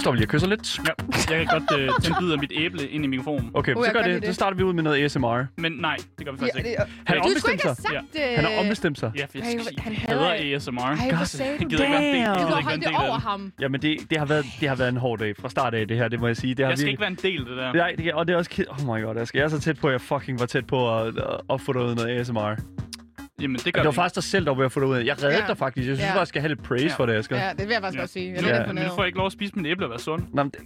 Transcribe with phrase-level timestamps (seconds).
[0.00, 0.78] vi står lige og kysser lidt.
[1.30, 3.50] Ja, jeg kan godt øh, af mit æble ind i mikrofonen.
[3.54, 4.14] Okay, Uh, så gør kan det.
[4.14, 4.34] lide Så det.
[4.34, 5.44] starter vi ud med noget ASMR.
[5.60, 6.68] Men nej, det gør vi Ja, faktisk ikke.
[6.70, 7.76] det, Han har ombestemt ikke sig.
[7.76, 8.20] sagt det.
[8.36, 9.12] Han har ombestemt sig.
[9.16, 10.80] Ja, for jeg, Ej, jeg, han hader- ASMR.
[10.80, 12.34] Ej, hvor sagde du Jeg gider ikke Damn.
[12.36, 13.22] Du ikke holdt en det over det.
[13.22, 13.52] ham.
[13.60, 15.96] Jamen, det, det, har været, det har været en hård dag fra start af, det
[15.96, 16.08] her.
[16.08, 16.54] Det må jeg sige.
[16.54, 17.72] Det har Jeg skal virkelig- ikke være en del af det der.
[17.72, 18.64] Nej, det, og det er også.
[18.68, 20.66] Oh my god, jeg, skal, jeg er så tæt på, at jeg fucking var tæt
[20.66, 21.14] på at,
[21.52, 22.54] at, få dig ud af noget ASMR.
[23.40, 23.94] Jamen, det gør Det var vi.
[23.94, 25.04] faktisk dig selv, der var ved at få dig ud af.
[25.04, 25.46] Jeg reddede Ja.
[25.46, 25.88] dig faktisk.
[25.88, 26.04] Jeg synes Ja.
[26.06, 26.94] faktisk, jeg skal have lidt praise Ja.
[26.94, 27.36] for det, skal.
[27.36, 28.02] Ja, det vil jeg faktisk Ja.
[28.02, 28.32] også sige.
[28.34, 28.66] Jeg er Ja.
[28.66, 30.22] men nu får jeg ikke lov at spise mit æble og være sund.
[30.34, 30.60] Nå, men det,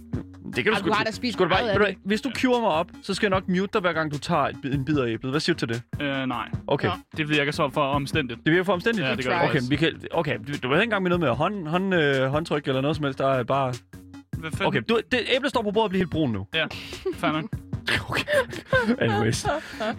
[0.55, 0.87] det kan du sgu...
[0.89, 1.95] du har da spist skulle du bare, du det.
[2.05, 4.41] Hvis du cuer mig op, så skal jeg nok mute dig, hver gang du tager
[4.43, 5.31] et, bid- en bid af æblet.
[5.33, 5.81] Hvad siger du til det?
[6.01, 6.47] Øh, nej.
[6.67, 6.87] Okay.
[6.87, 6.93] Nå.
[7.17, 8.39] Det virker så for omstændigt.
[8.45, 9.07] Det virker for omstændigt.
[9.07, 11.19] Ja, det gør det Okay, vi kan, okay, du, du ved ikke engang med noget
[11.19, 13.19] med hånd, hånd, øh, håndtryk eller noget som helst.
[13.19, 13.73] Der er bare...
[14.65, 16.47] Okay, du, det, æblet står på bordet og bliver helt brun nu.
[16.55, 16.65] Ja,
[17.15, 17.43] fair nok.
[18.09, 18.23] Okay.
[19.01, 19.45] Anyways.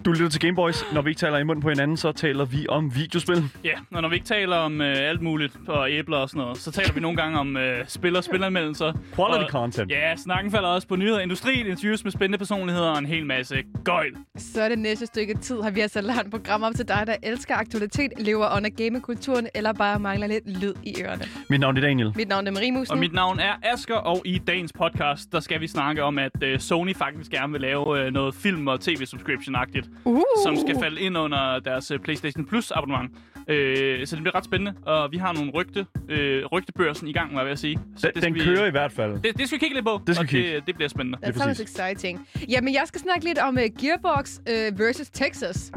[0.05, 0.85] Du lytter til Gameboys.
[0.93, 3.43] Når vi ikke taler i munden på hinanden, så taler vi om videospil.
[3.63, 6.57] Ja, og når vi ikke taler om øh, alt muligt og æbler og sådan noget,
[6.57, 8.93] så taler vi nogle gange om øh, spil og spilanmeldelser.
[9.15, 9.91] Quality og, content.
[9.91, 13.63] Ja, snakken falder også på nyheder, industrien, interviews med spændende personligheder og en hel masse
[13.83, 14.13] gøjl.
[14.37, 17.03] Så er det næste stykke tid, har vi altså lavet et program op til dig,
[17.07, 21.23] der elsker aktualitet, lever under gamekulturen, eller bare mangler lidt lyd i ørerne.
[21.49, 22.13] Mit navn er Daniel.
[22.15, 22.91] Mit navn er Marie Musen.
[22.91, 26.43] Og mit navn er Asker, og i dagens podcast, der skal vi snakke om, at
[26.43, 30.21] øh, Sony faktisk gerne vil lave øh, noget film- og tv-subscription-agtigt, uh.
[30.43, 33.11] som skal falde ind under deres øh, PlayStation Plus abonnement.
[33.47, 37.33] Øh, så det bliver ret spændende, og vi har nogle rygte, øh, rygtebørsen i gang,
[37.33, 37.79] var jeg ved at sige.
[37.97, 39.13] Så Den, det den skal vi, kører i hvert fald.
[39.21, 40.55] Det, det skal vi kigge lidt på, Det skal og vi kigge.
[40.55, 41.17] det, det bliver spændende.
[41.23, 42.27] That sounds exciting.
[42.49, 45.71] Jamen, jeg skal snakke lidt om uh, Gearbox uh, versus Texas.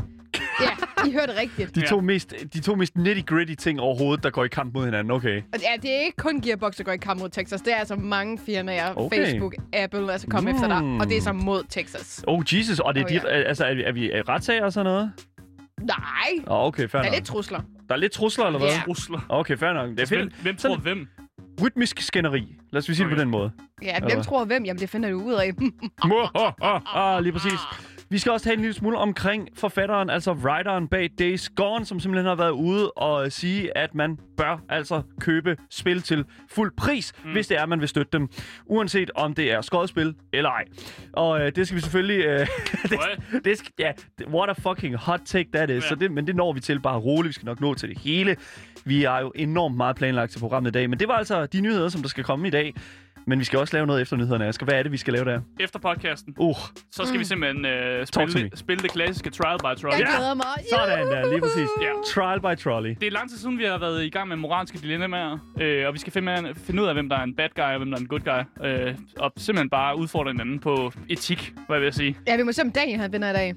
[0.62, 1.74] Ja, I hørte rigtigt.
[1.74, 1.86] De Ja.
[1.86, 5.10] to mest, de to mest nitty-gritty ting overhovedet, der går i kamp mod hinanden.
[5.10, 5.42] Okay.
[5.52, 7.60] Ja, det er ikke kun Gearbox, der går i kamp mod Texas.
[7.60, 9.16] Det er altså mange firmaer, Okay.
[9.26, 10.56] Facebook, Apple, altså komme Mm.
[10.56, 10.82] efter dig.
[11.00, 12.24] Og det er så mod Texas.
[12.26, 12.78] Oh, Jesus.
[12.80, 13.42] Og det er, Oh, de, ja.
[13.42, 15.12] altså, er vi, er vi er retssager og sådan noget?
[15.80, 15.96] Nej,
[16.46, 17.16] oh, okay, fair der er nok.
[17.18, 17.60] lidt trusler.
[17.88, 18.68] Der er lidt trusler, eller hvad?
[18.68, 18.82] Ja.
[18.88, 19.20] Rusler.
[19.28, 19.90] Okay, fair nok.
[19.90, 20.42] Det er Hvem, fedt.
[20.42, 21.08] hvem Sådan tror hvem?
[21.62, 22.54] Rytmisk skænderi.
[22.72, 23.14] Lad os sige det Okay.
[23.14, 23.50] på den måde.
[23.82, 24.24] Ja, Eller hvem hvad?
[24.24, 24.64] tror hvem?
[24.64, 25.50] Jamen, det finder du ud af.
[26.94, 27.60] Ah, lige præcis.
[28.12, 32.00] Vi skal også tale en lille smule omkring forfatteren, altså writeren bag Days Gone, som
[32.00, 37.12] simpelthen har været ude og sige, at man bør altså købe spil til fuld pris,
[37.24, 37.32] mm.
[37.32, 38.28] hvis det er, man vil støtte dem.
[38.66, 40.64] Uanset om det er skodspil eller ej.
[41.12, 42.24] Og øh, det skal vi selvfølgelig...
[42.24, 42.38] Øh,
[42.82, 43.44] det, What?
[43.44, 43.92] det skal, ja,
[44.26, 45.84] what a fucking hot take that is.
[45.84, 45.88] Ja.
[45.88, 47.28] Så det, men det når vi til bare roligt.
[47.28, 48.36] Vi skal nok nå til det hele.
[48.84, 50.90] Vi er jo enormt meget planlagt til programmet i dag.
[50.90, 52.74] Men det var altså de nyheder, som der skal komme i dag.
[53.26, 54.64] Men vi skal også lave noget efter nyhederne, Asger.
[54.64, 55.40] Hvad er det, vi skal lave der?
[55.60, 56.54] Efter podcasten, Uh,
[56.92, 59.98] så skal vi simpelthen øh, spille, spille det klassiske Trial by Trolley.
[59.98, 60.16] Jeg Ja.
[60.16, 60.44] glæder mig.
[60.72, 61.68] sådan der, lige præcis.
[61.80, 61.90] Ja.
[62.14, 62.94] Trial by trolley.
[63.00, 65.94] Det er lang tid siden, vi har været i gang med moralske dilemmaer, øh, og
[65.94, 67.96] vi skal finde, finde ud af, hvem der er en bad guy og hvem der
[67.96, 68.66] er en good guy.
[68.66, 72.16] Øh, og simpelthen bare udfordre hinanden på etik, hvad jeg vil sige.
[72.26, 73.54] Ja, vi må se, om Daniel han vinder i dag.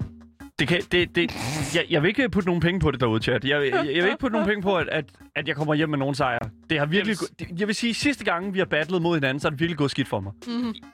[0.58, 1.30] Det kan, det, det,
[1.74, 3.44] jeg, jeg vil ikke putte nogen penge på det derude, chat.
[3.44, 5.04] Jeg, jeg, jeg vil ikke putte nogen penge på, at, at,
[5.36, 6.50] at jeg kommer hjem med nogen sejre.
[6.70, 7.16] Det har virkelig...
[7.20, 9.50] Jeg Jeg vil, jeg vil sige, sidste gang, vi har battlet mod hinanden, så er
[9.50, 10.32] det virkelig gået skidt for mig.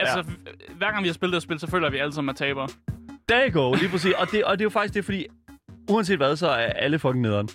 [0.00, 0.74] Altså, ja.
[0.74, 2.68] hver gang vi har spillet det spil, så føler vi alle sammen er tabere.
[3.28, 4.12] There you go, lige præcis.
[4.18, 5.26] Og det, og det er jo faktisk det, fordi
[5.90, 7.48] uanset hvad, så er alle fucking nederen.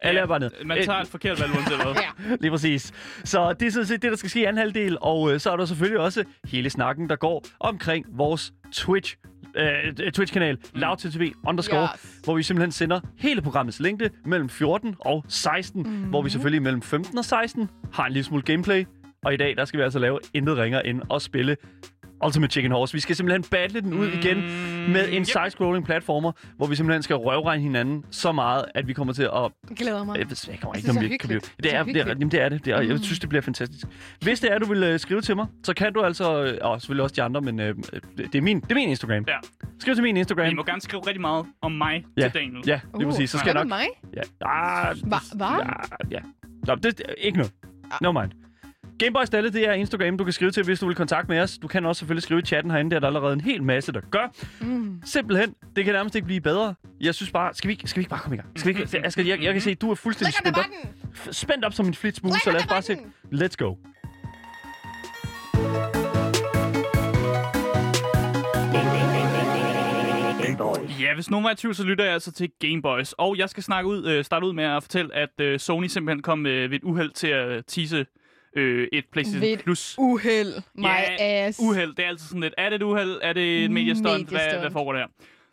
[0.00, 0.50] Alle er bare ned.
[0.64, 1.94] Man tager et forkert valg, uanset hvad.
[2.30, 2.36] Ja.
[2.40, 2.92] Lige præcis.
[3.24, 4.98] Så det er sådan set det, der skal ske i anden halvdel.
[5.00, 9.16] Og øh, så er der selvfølgelig også hele snakken, der går omkring vores Twitch
[9.56, 10.80] øh, Twitch-kanal, mm.
[10.80, 12.20] LoudTV underscore, Yes.
[12.24, 15.88] hvor vi simpelthen sender hele programmets længde mellem 14 og 16, mm.
[15.88, 18.84] hvor vi selvfølgelig mellem 15 og 16 har en lille smule gameplay.
[19.24, 21.56] Og i dag, der skal vi altså lave intet ringer ind og spille
[22.24, 22.92] Ultimate Chicken Horse.
[22.94, 24.36] Vi skal simpelthen battle den ud igen
[24.92, 25.26] med en yep.
[25.26, 29.30] side-scrolling platformer, hvor vi simpelthen skal røvregne hinanden så meget, at vi kommer til at
[29.68, 30.18] Jeg glæder mig.
[30.18, 31.40] jeg, ved, jeg kommer Jeg ikke om det er det kan blive.
[31.40, 32.64] Det er, Det er det er, jamen, det er det.
[32.64, 33.02] det er, Jeg Mm.
[33.02, 33.86] synes, det bliver fantastisk.
[34.22, 36.42] Hvis det er, du vil øh, skrive til mig, så kan du altså...
[36.44, 37.74] øh, Og selvfølgelig også de andre, men øh,
[38.18, 39.24] det, er min, det er min Instagram.
[39.28, 39.36] Ja.
[39.80, 40.46] Skriv til min Instagram.
[40.50, 42.22] I må gerne skrive rigtig meget om mig Ja.
[42.22, 42.62] til Daniel.
[42.66, 43.30] Ja, lige Uh, præcis.
[43.30, 43.78] Så skal hvad jeg nok...
[43.78, 43.86] mig?
[44.42, 44.48] Ja.
[44.48, 45.46] Ah, Hva- hvad?
[46.10, 46.20] Ja, ja.
[46.66, 47.52] Nå, det, det, ikke noget.
[48.02, 48.30] No mind.
[48.98, 51.58] Gameboys Dalle, det er Instagram, du kan skrive til, hvis du vil kontakte med os.
[51.58, 53.92] Du kan også selvfølgelig skrive i chatten herinde, det er der allerede en hel masse,
[53.92, 54.28] der gør.
[54.60, 55.02] Mm.
[55.04, 56.74] Simpelthen, det kan nærmest ikke blive bedre.
[57.00, 58.48] Jeg synes bare, skal vi, ikke- skal vi ikke bare komme i gang?
[58.58, 60.64] Skal vi ikke, Asger, jeg, jeg kan se, at du er fuldstændig spændt op,
[61.32, 62.96] spændt op som en flitsbue, Tryk så på lad os bare se.
[63.32, 63.74] Let's go.
[71.00, 73.12] Ja, hvis nogen var i tvivl, så lytter jeg altså til Gameboys.
[73.12, 76.22] Og jeg skal snakke ud, øh, starte ud med at fortælle, at øh, Sony simpelthen
[76.22, 78.06] kom øh, ved et uheld til at tease
[78.56, 79.94] øh, et PlayStation Ved Plus.
[79.98, 80.54] Uheld.
[80.74, 81.58] My Ja, ass.
[81.62, 83.18] Uheld, det er altid sådan lidt, er det et uheld?
[83.22, 84.06] Er det et mediestunt?
[84.28, 84.60] Hvad, Mediestunt.
[84.62, 85.06] hvad foregår der?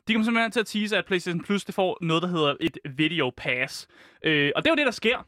[0.08, 2.78] De kommer simpelthen til at tease, at PlayStation Plus det får noget, der hedder et
[2.98, 3.88] Video Pass.
[4.26, 5.28] Øh, og det er jo det, der sker,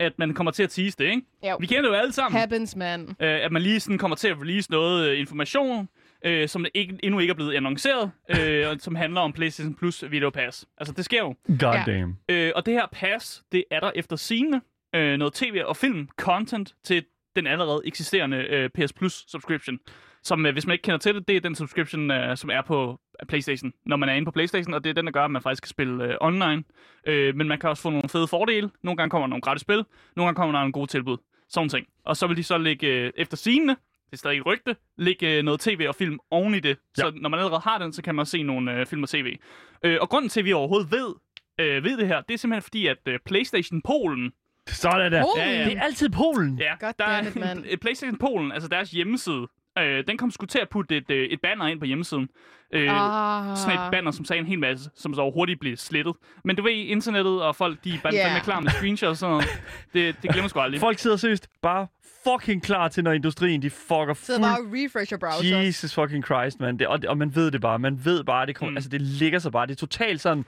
[0.00, 1.22] at man kommer til at tease det, ikke?
[1.50, 1.56] Jo.
[1.60, 2.40] Vi kender det jo alle sammen.
[2.40, 3.00] Happens, man.
[3.08, 5.88] øh, at man lige sådan kommer til at release noget øh, information,
[6.24, 8.10] øh, som ikke, endnu ikke er blevet annonceret,
[8.40, 10.66] øh, og som handler om PlayStation Plus Video Pass.
[10.78, 11.34] Altså, det sker jo.
[11.48, 11.82] God Ja.
[11.86, 12.16] damn.
[12.28, 14.60] Øh, og det her pass, det er der efter scene
[14.94, 17.04] øh, noget tv- og film-content til
[17.36, 19.78] den allerede eksisterende øh, PS Plus subscription.
[20.22, 22.62] Som, øh, hvis man ikke kender til det, det er den subscription, øh, som er
[22.62, 25.30] på PlayStation, når man er inde på PlayStation, og det er den, der gør, at
[25.30, 26.64] man faktisk kan spille øh, online.
[27.06, 28.70] Øh, men man kan også få nogle fede fordele.
[28.82, 29.84] Nogle gange kommer der nogle gratis spil,
[30.16, 31.16] nogle gange kommer der nogle gode tilbud.
[31.48, 31.86] Sådan ting.
[32.04, 33.76] Og så vil de så lægge, øh, efter scene,
[34.06, 36.68] det er stadig et rygte, lægge øh, noget tv og film oven i det.
[36.98, 37.02] Ja.
[37.02, 39.38] Så når man allerede har den, så kan man se nogle øh, film og tv.
[39.84, 41.14] Øh, og grunden til, at vi overhovedet ved,
[41.60, 44.32] øh, ved det her, det er simpelthen fordi, at øh, PlayStation Polen,
[44.68, 45.22] Sådan der.
[45.22, 45.46] Polen?
[45.48, 45.64] Ja, ja.
[45.64, 46.58] Det er altid Polen.
[46.58, 47.64] ja, God der damn it, er mand.
[47.70, 49.46] øh, PlayStation Polen, altså deres hjemmeside,
[49.78, 52.28] øh, den kom sgu til at putte et, øh, et banner ind på hjemmesiden.
[52.72, 53.56] Øh, Ah.
[53.56, 56.14] Sådan et banner, som sagde en hel masse, som så hurtigt blev slettet.
[56.44, 58.42] Men du ved, internettet og folk, de er bare yeah.
[58.42, 59.46] klar med screenshots og sådan noget.
[59.94, 60.80] Det, det glemmer sgu aldrig.
[60.80, 61.86] Folk sidder seriøst bare
[62.24, 65.58] fucking klar til, når industrien de fucker Så fuld bare refresh your browser.
[65.58, 66.78] Jesus fucking Christ, man.
[66.78, 67.78] Det, og, og man ved det bare.
[67.78, 68.76] Man ved bare, det kommer, Mm.
[68.76, 69.66] altså det ligger sig bare.
[69.66, 70.44] Det er totalt sådan,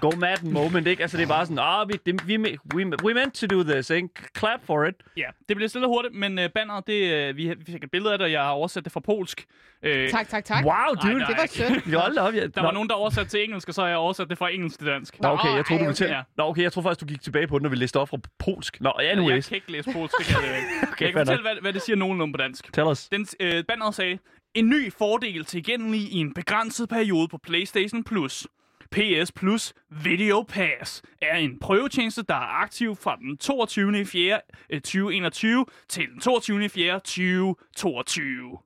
[0.00, 1.02] go mad moment, ikke?
[1.02, 2.38] Altså det er bare sådan, ah, vi, det, vi,
[2.74, 4.08] we, we meant to do this, ikke?
[4.38, 4.94] Clap for it.
[5.16, 7.90] Ja, det bliver stille og hurtigt, men uh, banneret, det, uh, vi, vi fik et
[7.90, 9.44] billede af det, og jeg har oversat det fra polsk.
[9.86, 10.64] Uh, Tak, tak, tak.
[10.64, 11.18] Wow, dude.
[11.18, 11.86] nej, Det var sødt.
[11.90, 12.46] Vi holdt op, ja.
[12.46, 14.78] Der var nogen, der oversatte til engelsk, og så har jeg oversat det fra engelsk
[14.78, 15.20] til dansk.
[15.20, 16.16] Nå, okay, jeg troede, du ville.
[16.16, 16.22] Ja.
[16.36, 18.18] Nå, okay, jeg tror faktisk, du gik tilbage på den, når vi læste op fra
[18.38, 18.80] polsk.
[18.80, 19.48] Nå, Jeg anyways.
[19.48, 20.68] kan ikke læse polsk, det kan jeg, ikke.
[20.92, 22.72] Okay, jeg kan fortælle, hvad, hvad det siger nogenlunde på dansk.
[22.72, 23.08] Tell us.
[23.08, 24.18] Den øh, banneret sagde,
[24.54, 28.46] en ny fordel tilgængelig i en begrænset periode på PlayStation Plus.
[28.90, 34.04] PS Plus Video Pass er en prøvetjeneste, der er aktiv fra den 22.
[34.04, 34.40] 4.
[34.70, 36.68] øh, 2021 til den 22.
[36.68, 36.94] 4.
[36.94, 38.58] 2022.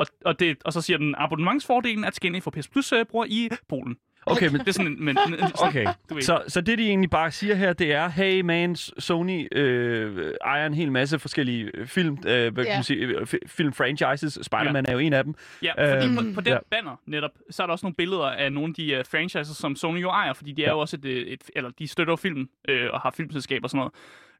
[0.00, 3.26] Og, og, det, og så siger den, abonnementsfordelen er tilgængelig for PS Plus øh, bruger
[3.28, 3.96] i Polen.
[4.26, 5.04] Okay, men Det er sådan en...
[5.04, 5.86] Men, en- en- Okay,
[6.20, 10.66] så, så det de egentlig bare siger her, det er, hey man, Sony øh, ejer
[10.66, 12.76] en hel masse forskellige øh, film, øh, hvad kan Ja.
[12.76, 14.38] man sige, øh, fi- film franchises.
[14.42, 15.34] Spider-Man er jo en af dem.
[15.62, 16.58] Ja, fordi Øhm, på, på den ja.
[16.70, 19.76] banner netop, så er der også nogle billeder af nogle af de uh, franchises, som
[19.76, 20.72] Sony jo ejer, fordi de er Ja.
[20.72, 23.78] jo også et, et eller de støtter jo film øh, og har filmselskaber og sådan
[23.78, 23.92] noget.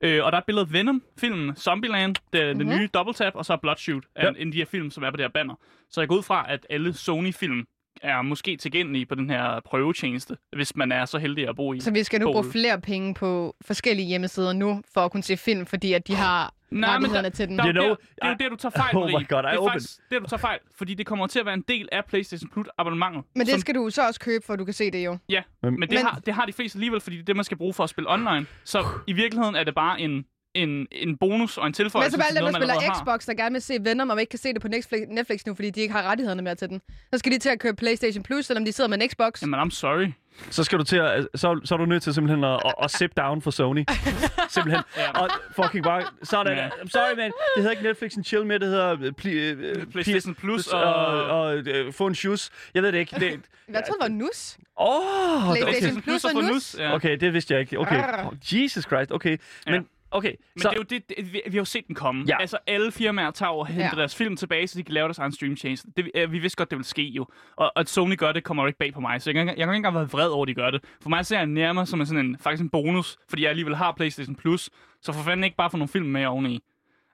[0.03, 2.69] Øh, og der er et billede af Venom-filmen, Zombieland, det, mm-hmm.
[2.69, 4.29] den nye Double Tap, og så Bloodshoot, Ja.
[4.29, 5.55] en, en af de her film, som er på det her banner.
[5.91, 7.65] Så jeg går ud fra, at alle Sony-film
[8.03, 11.81] er måske tilgængelige på den her prøvetjeneste, hvis man er så heldig at bo i.
[11.81, 12.53] Så vi skal nu bruge Polen.
[12.53, 16.55] flere penge på forskellige hjemmesider nu, for at kunne se film, fordi at de har
[16.71, 17.59] Nej, men rettighederne til den.
[17.59, 19.27] Der, er You know, der, det er jo det, du tager fejl, Oh my Marie.
[19.27, 19.73] God, I det er open.
[19.73, 22.51] faktisk det, du tager fejl, fordi det kommer til at være en del af PlayStation
[22.51, 23.23] Plus abonnementet.
[23.35, 25.19] Men det som skal du så også købe, for at du kan se det jo.
[25.29, 27.27] Ja, Men- men, men, det, Men- har, det har de fleste alligevel, fordi det er
[27.27, 28.47] det, man skal bruge for at spille online.
[28.65, 30.25] Så i virkeligheden er det bare en,
[30.55, 32.79] en, en bonus og en Men tilføjelse så er alle til dem, der noget, man
[32.81, 33.05] spiller.
[33.05, 35.55] Xbox, der gerne vil se Venom, og ikke kan se det på Netflix, Netflix nu,
[35.55, 36.81] fordi de ikke har rettighederne mere til den.
[37.13, 39.43] Så skal de til at købe PlayStation Plus, selvom de sidder med en Xbox.
[39.43, 40.07] Jamen, I'm sorry.
[40.51, 42.91] Så skal du til at, så, så er du nødt til simpelthen at, at, at
[42.91, 43.85] sip down for Sony.
[44.55, 44.85] simpelthen.
[44.97, 45.21] Ja.
[45.21, 46.57] Og fucking bare, sådan.
[46.57, 46.69] Ja.
[46.69, 47.25] I'm sorry, man.
[47.27, 49.59] Det hedder ikke Netflix and chill med, det hedder uh, pli, uh,
[49.93, 51.25] PlayStation Plus og, og...
[51.25, 52.51] og uh, få en shoes.
[52.75, 53.17] Jeg ved det ikke.
[53.17, 53.39] Det, Jeg
[53.69, 54.59] troede, det var nus.
[54.81, 56.03] Åh, oh, PlayStation okay.
[56.03, 56.77] Plus og nus.
[56.79, 56.95] Ja.
[56.95, 57.79] Okay, det vidste jeg ikke.
[57.79, 58.25] Okay.
[58.25, 59.37] Oh, Jesus Christ, okay.
[59.67, 59.81] Men, Ja.
[60.11, 60.33] Okay.
[60.55, 62.25] Men så, det er jo det, det vi, vi har jo set den komme.
[62.29, 62.37] Ja.
[62.41, 63.99] Altså, alle firmaer tager over og henter Ja.
[64.01, 65.89] deres film tilbage, så de kan lave deres egen streamtjeneste.
[65.97, 67.27] Det, øh, vi vidste godt, det ville ske jo.
[67.57, 69.23] Og, at Sony gør det, kommer jo ikke bag på mig.
[69.23, 70.85] Så jeg kan, jeg kan ikke engang være vred over, at de gør det.
[71.03, 73.77] For mig ser jeg nærmere som en sådan en, faktisk en bonus, fordi jeg alligevel
[73.77, 74.71] har PlayStation Plus.
[75.03, 76.61] Så for fanden ikke bare få nogle film med oveni.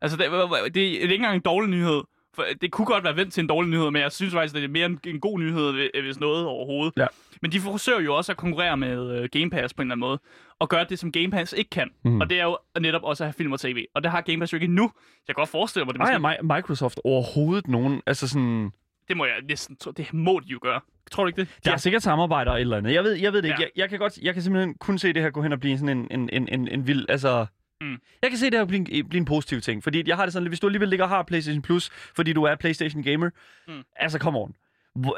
[0.01, 0.27] Altså, det,
[0.65, 2.03] det, det er ikke engang en dårlig nyhed.
[2.35, 4.65] For det kunne godt være vendt til en dårlig nyhed, men jeg synes faktisk, det
[4.65, 6.93] er mere en, en god nyhed, hvis noget overhovedet.
[6.97, 7.07] Ja.
[7.43, 10.01] Men de forsøger jo også at konkurrere med uh, Game Pass på en eller anden
[10.01, 10.19] måde,
[10.59, 11.91] og gøre det, som Game Pass ikke kan.
[12.05, 12.21] Mm.
[12.21, 13.85] Og det er jo netop også at have film og tv.
[13.95, 14.83] Og det har Game Pass jo ikke nu.
[15.29, 18.71] Jeg kan godt forestille mig, det, Ej, måske, Mi- Microsoft overhovedet nogen, altså sådan...
[19.09, 20.81] det må jeg næsten tro, det må de jo gøre.
[21.11, 21.59] Tror du ikke det?
[21.65, 22.93] Der er sikkert samarbejder eller et eller andet.
[22.95, 23.61] Jeg ved, jeg ved det ikke.
[23.63, 23.67] Ja.
[23.67, 25.79] Jeg, jeg, kan godt, jeg kan simpelthen kun se det her gå hen og blive
[25.79, 27.47] sådan en, en, en, en, en vild, altså...
[27.81, 27.97] Mm.
[28.23, 30.33] Jeg kan se det her blive en, blive en positiv ting, fordi jeg har det
[30.33, 33.31] sådan hvis du alligevel ligger og har PlayStation Plus, fordi du er PlayStation gamer,
[33.69, 33.83] mm.
[33.97, 34.55] Altså come on.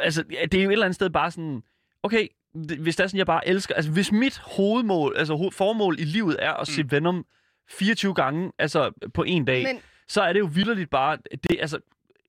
[0.00, 1.62] Altså, det er jo et eller andet sted bare sådan,
[2.02, 5.97] okay, hvis det er sådan, jeg bare elsker, altså hvis mit hovedmål, altså ho- formål
[6.00, 7.25] i livet er at se Venom
[7.71, 9.78] 24 gange, altså på en dag, Men
[10.09, 11.78] så er det jo vildt bare, det, altså,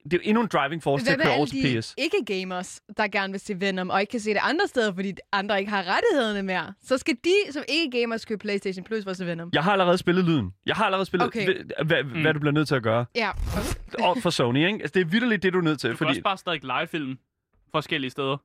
[0.03, 1.79] det er jo endnu en driving force til hvad at med køre over til de
[1.81, 1.95] PS.
[1.97, 5.59] ikke-gamers, der gerne vil se Venom, og ikke kan se det andre steder, fordi andre
[5.59, 6.73] ikke har rettighederne mere?
[6.83, 9.49] Så skal de, som ikke-gamers, købe PlayStation Plus for at se Venom.
[9.53, 10.53] Jeg har allerede spillet lyden.
[10.65, 11.63] Jeg har allerede spillet, Okay.
[11.85, 12.21] hvad, Mm.
[12.21, 13.05] hvad du bliver nødt til at gøre.
[13.15, 13.29] Ja.
[13.99, 14.79] Og for Sony, ikke?
[14.81, 15.89] Altså, det er vildt det, du er nødt til.
[15.89, 17.17] Du kan fordi også bare stadig lege film
[17.71, 18.37] forskellige steder.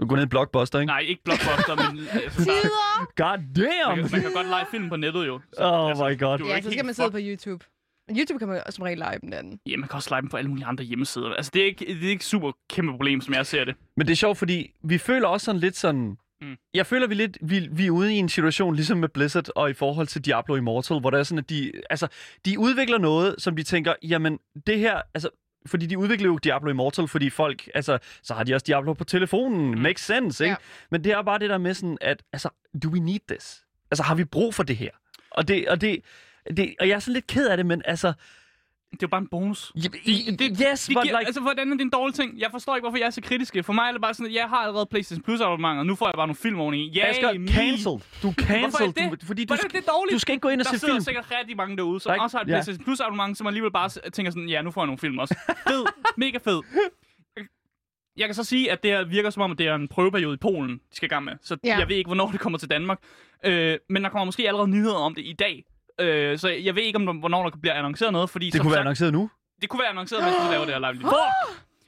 [0.00, 0.86] Du går ned i Blockbuster, ikke?
[0.86, 3.06] Nej, ikke Blockbuster, men altså, der, Tider!
[3.16, 4.02] God man, damn!
[4.02, 5.40] kan, man kan godt lege film på nettet jo.
[5.52, 6.38] Så, Oh altså, my god.
[6.38, 7.64] Ja, så skal man sidde på YouTube.
[8.10, 9.60] YouTube kan man som regel lege dem den.
[9.66, 11.30] Ja, man kan også lege dem på alle mulige andre hjemmesider.
[11.34, 13.74] Altså, det er ikke, det er ikke super kæmpe problem, som jeg ser det.
[13.96, 16.16] Men det er sjovt, fordi vi føler også sådan lidt sådan...
[16.40, 16.56] Mm.
[16.74, 19.70] Jeg føler, vi, lidt, vi, vi er ude i en situation, ligesom med Blizzard og
[19.70, 22.08] i forhold til Diablo Immortal, hvor der er sådan, at de, altså,
[22.44, 25.28] de udvikler noget, som de tænker, jamen, det her, altså,
[25.66, 29.04] fordi de udvikler jo Diablo Immortal, fordi folk, altså, så har de også Diablo på
[29.04, 29.70] telefonen.
[29.70, 29.80] Mm.
[29.80, 30.52] Makes sense, ikke?
[30.52, 30.56] Ja.
[30.90, 32.48] Men det er bare det der med sådan, at, altså,
[32.82, 33.64] do we need this?
[33.90, 34.90] Altså, har vi brug for det her?
[35.30, 36.00] Og det, og det,
[36.56, 38.12] det, og jeg er sådan lidt ked af det, men altså...
[38.96, 39.72] Det er jo bare en bonus.
[39.74, 39.92] Det,
[40.38, 41.26] Det, yes, de but giver, like...
[41.26, 42.38] Altså, hvordan er det en dårlig ting?
[42.38, 43.56] Jeg forstår ikke, hvorfor jeg er så kritisk.
[43.62, 45.94] For mig er det bare sådan, at jeg har allerede PlayStation Plus abonnement, og nu
[45.94, 46.90] får jeg bare nogle film oveni.
[46.90, 48.00] Ja, Asger, cancelled.
[48.22, 48.60] Du er cancelled.
[48.60, 49.20] Hvorfor er det?
[49.20, 50.14] Du, fordi du, Hvordan er det dårligt?
[50.14, 51.04] du skal ikke gå ind og der se sidder film.
[51.04, 52.52] sikkert rigtig mange derude, som Der ikke- også har et ja.
[52.54, 55.34] PlayStation Plus abonnement, som alligevel bare tænker sådan, ja, nu får jeg nogle film også.
[55.68, 55.84] Fed.
[56.16, 56.60] Mega fed.
[58.16, 60.34] Jeg kan så sige, at det her virker som om, at det er en prøveperiode
[60.34, 61.32] i Polen, de skal i gang med.
[61.42, 61.78] Så Ja.
[61.78, 62.98] jeg ved ikke, hvornår det kommer til Danmark.
[63.44, 65.64] Øh, men der kommer måske allerede nyheder om det i dag.
[66.00, 68.80] Øh, så jeg ved ikke, om hvornår der bliver annonceret noget, fordi Det kunne være
[68.80, 69.30] annonceret nu.
[69.60, 71.02] det kunne være annonceret, mens vi laver det her live.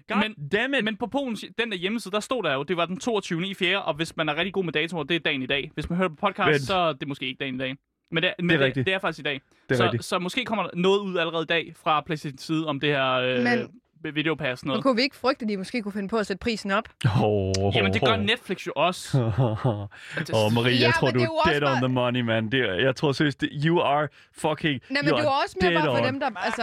[0.08, 0.84] God Men- damn it.
[0.84, 3.46] Men på Polens, den der hjemmeside, der stod der jo, det var den 22.
[3.48, 3.82] i 4.
[3.82, 5.70] Og hvis man er rigtig god med datoer, det er dagen i dag.
[5.74, 6.62] Hvis man hører på podcast, Vent.
[6.62, 7.76] så er det måske ikke dagen i dag.
[8.10, 8.74] Men det, men det, rigtigt.
[8.76, 9.40] det, det er faktisk i dag.
[9.68, 10.04] det er så, rigtigt.
[10.04, 13.12] så måske kommer der noget ud allerede i dag fra PlayStation side om det her
[13.12, 13.70] øh, Men-
[14.14, 14.82] videopass Nu noget.
[14.82, 16.84] kunne vi ikke frygte, at de måske kunne finde på at sætte prisen op.
[17.22, 19.18] Oh, Jamen det gør Netflix jo også.
[19.18, 21.88] Åh, oh, Marie, Ja, jeg tror, men du det er jo også dead on the
[21.88, 22.52] money, man.
[22.52, 24.80] Det, er- jeg tror seriøst, det, you are fucking...
[24.90, 26.04] Nej, men det er også mere bare for on.
[26.04, 26.30] dem, der...
[26.36, 26.62] Altså,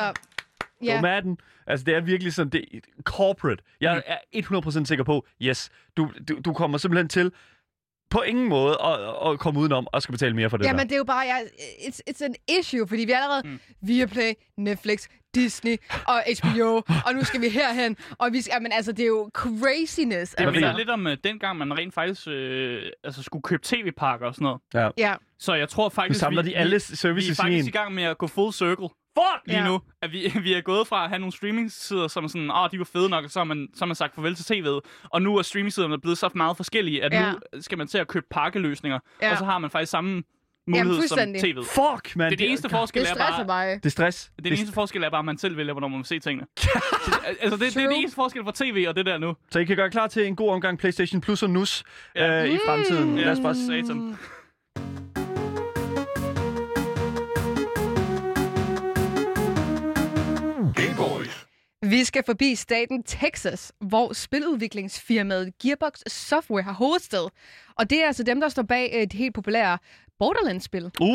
[0.84, 0.94] Ja.
[0.94, 1.02] ja.
[1.02, 1.38] Madden.
[1.68, 2.66] Altså, det er virkelig sådan, det
[3.04, 3.64] corporate.
[3.82, 4.18] Jeg er
[4.82, 7.32] 100% sikker på, yes, du, du, du kommer simpelthen til
[8.14, 10.78] på ingen måde at, at komme udenom og skal betale mere for det Ja, der.
[10.78, 11.38] men det er jo bare, ja,
[11.88, 13.60] it's, it's an issue, fordi vi er allerede Mm.
[13.82, 15.76] Viaplay, Netflix, Disney
[16.08, 19.30] og HBO, og nu skal vi herhen, og vi skal, men altså, det er jo
[19.34, 20.36] craziness.
[20.36, 23.62] Det hvad minder jeg- lidt om uh, dengang, man rent faktisk øh, altså, skulle købe
[23.66, 24.92] tv-pakker og sådan noget.
[24.98, 27.42] Ja, Så jeg tror nu faktisk, samler vi, de alle vi, vi er services i
[27.42, 27.68] faktisk en.
[27.68, 28.88] i gang med at gå full circle.
[29.18, 29.42] Fuck!
[29.48, 29.68] Lige Ja.
[29.68, 29.82] nu.
[30.02, 32.80] At vi, vi er gået fra at have nogle streaming-sider, som er sådan, åh, de
[32.80, 34.80] var fede nok, og så har man, så har man sagt farvel til tv'et.
[35.10, 37.32] Og nu er streaming-siderne blevet så meget forskellige, at Ja.
[37.32, 39.00] nu skal man til at købe pakkeløsninger.
[39.22, 39.32] Ja.
[39.32, 40.24] Og så har man faktisk samme
[40.68, 41.42] mulighed som fuldstændig.
[41.44, 41.66] tv'et.
[41.66, 42.26] Fuck, man.
[42.26, 43.76] Det er det eneste forskel, det er stresser bare, mig.
[43.84, 44.24] Det er stress.
[44.24, 46.20] det, er det eneste forskel er bare, at man selv vælger, hvornår man vil se
[46.20, 46.48] tingene.
[46.58, 46.70] Så
[47.06, 49.36] det- altså, det, det, er det eneste forskel fra tv og det der nu.
[49.52, 51.84] Så I kan gøre klar til en god omgang PlayStation Plus og NUS
[52.16, 52.44] Ja.
[52.46, 53.18] øh, i fremtiden.
[53.18, 53.24] Ja.
[53.24, 54.18] Lad os bare Satan.
[60.98, 61.46] Boys.
[61.82, 67.28] Vi skal forbi staten Texas, hvor spiludviklingsfirmaet Gearbox Software har hovedsted.
[67.76, 69.78] Og det er altså dem, der står bag øh, det helt populære
[70.20, 70.86] Borderlands-spil.
[71.02, 71.10] Uh,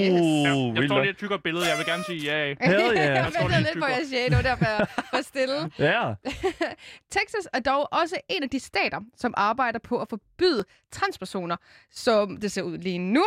[0.00, 0.10] Yes.
[0.10, 2.46] Ja, jeg står et tykkere billede, jeg vil gerne sige ja.
[2.70, 2.96] Hell yeah.
[2.96, 5.70] jeg tror, det ventede er lidt på, jeg siger, det var derfor, jeg var stille.
[5.92, 6.14] Ja.
[7.16, 11.56] Texas er dog også en af de stater, som arbejder på at forbyde transpersoner,
[11.90, 13.24] som det ser ud lige nu,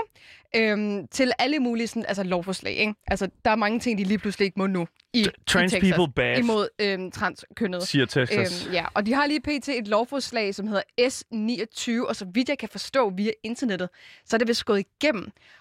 [0.56, 2.74] øhm, til alle mulige sådan, altså, lovforslag.
[2.74, 2.94] Ikke?
[3.08, 5.96] Altså, der er mange ting, de lige pludselig ikke må nu i, Trans i Texas
[5.96, 7.86] people bad, imod øhm, transkønnede.
[7.86, 8.66] siger Texas.
[8.66, 9.70] Øhm, ja, og de har lige pt.
[9.70, 13.90] et lovforslag, som hedder S29, og så vidt jeg kan forstå via internettet,
[14.26, 15.17] så er det vist gået igennem.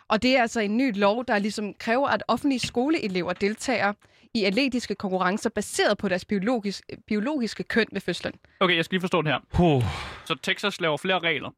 [0.09, 3.93] Og det er altså en ny lov, der ligesom kræver, at offentlige skoleelever deltager
[4.35, 8.35] i atletiske konkurrencer baseret på deres biologisk, biologiske køn ved fødslen.
[8.61, 9.39] Okay, jeg skal lige forstå det her.
[9.53, 9.83] Puh.
[10.25, 11.51] Så Texas laver flere regler.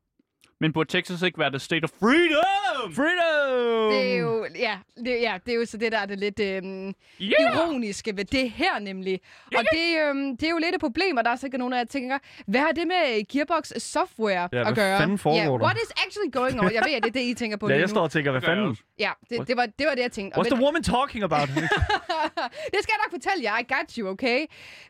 [0.60, 2.92] Men burde Texas ikke være the state of freedom?
[2.94, 3.92] Freedom!
[3.92, 6.40] Det er jo, ja, det, ja, det er jo så det, der er det lidt
[6.40, 7.32] øhm, Yeah!
[7.56, 9.20] ironiske ved det her nemlig.
[9.56, 11.78] Og det, øhm, det er jo lidt et problem, og der er sikkert nogen af
[11.78, 14.98] jer, der tænker, hvad har det med Gearbox Software Ja, at hvad gøre?
[14.98, 16.72] fanden foregår yeah, what is actually going on?
[16.74, 17.94] Jeg ved, at det er det, I tænker på Ja, lige jeg nu.
[17.94, 18.76] står og tænker, hvad jeg fanden?
[18.98, 20.40] Ja, det, det, var, det var det, jeg tænkte.
[20.40, 21.48] What's the men- woman talking about?
[22.74, 23.58] det skal jeg nok fortælle jer.
[23.58, 24.46] I got you, okay?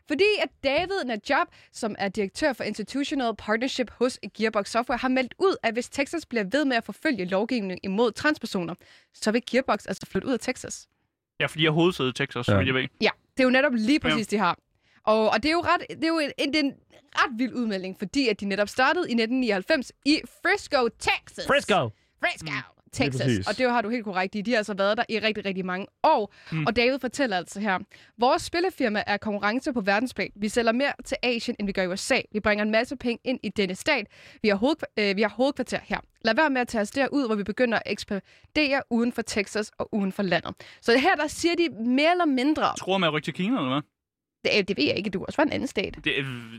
[0.07, 5.33] Fordi at David Najab, som er direktør for Institutional Partnership hos Gearbox Software, har meldt
[5.39, 8.75] ud, at hvis Texas bliver ved med at forfølge lovgivning imod transpersoner,
[9.13, 10.87] så vil Gearbox altså flytte ud af Texas.
[11.39, 12.59] Ja, fordi jeg har hovedsæde i Texas, Ja.
[12.59, 12.65] ja.
[12.65, 12.81] jeg ved.
[13.01, 14.57] Ja, det er jo netop lige præcis, de har.
[15.03, 16.73] Og, og det er jo, ret, det er jo en, en, en
[17.15, 21.47] ret vild udmelding, fordi at de netop startede i 1999 i Frisco, Texas.
[21.47, 21.89] Frisco!
[22.23, 23.47] Frisco, Lige Texas.
[23.47, 24.41] Og det har du helt korrekt i.
[24.41, 26.33] De har altså været der i rigtig, rigtig mange år.
[26.51, 26.65] Mm.
[26.65, 27.79] Og David fortæller altså her,
[28.17, 30.29] vores spillefirma er konkurrence på verdensplan.
[30.35, 32.21] Vi sælger mere til Asien, end vi gør i USA.
[32.31, 34.07] Vi bringer en masse penge ind i denne stat.
[34.43, 35.97] Vi har, hovedkv- øh, vi har hovedkvarter her.
[36.25, 39.71] Lad være med at tage os derud, hvor vi begynder at ekspandere uden for Texas
[39.77, 40.53] og uden for landet.
[40.81, 43.69] Så her, der siger de mere eller mindre, Tror med at rykke til Kina, eller
[43.69, 43.81] hvad?
[44.45, 45.95] Det, det ved jeg ikke, du er også fra en anden stat.
[46.03, 46.13] Det,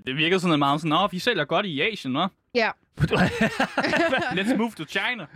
[0.06, 2.28] det virker sådan meget sådan, åh, vi sælger godt i Asien, hva'?
[2.54, 2.70] Ja,
[4.38, 5.26] Let's move to China.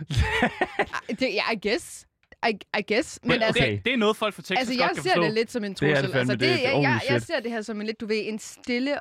[1.09, 2.07] det, ja, I guess.
[2.49, 3.19] I, I guess.
[3.23, 3.71] Men Men altså, okay.
[3.71, 5.23] det, det er noget, folk fra Texas Altså, godt jeg kan ser forstå.
[5.23, 6.11] det lidt som en Det er det trussel.
[6.13, 8.21] fandme, altså, det er- jeg, jeg, jeg ser det her som en lidt, du ved,
[8.27, 8.97] en stille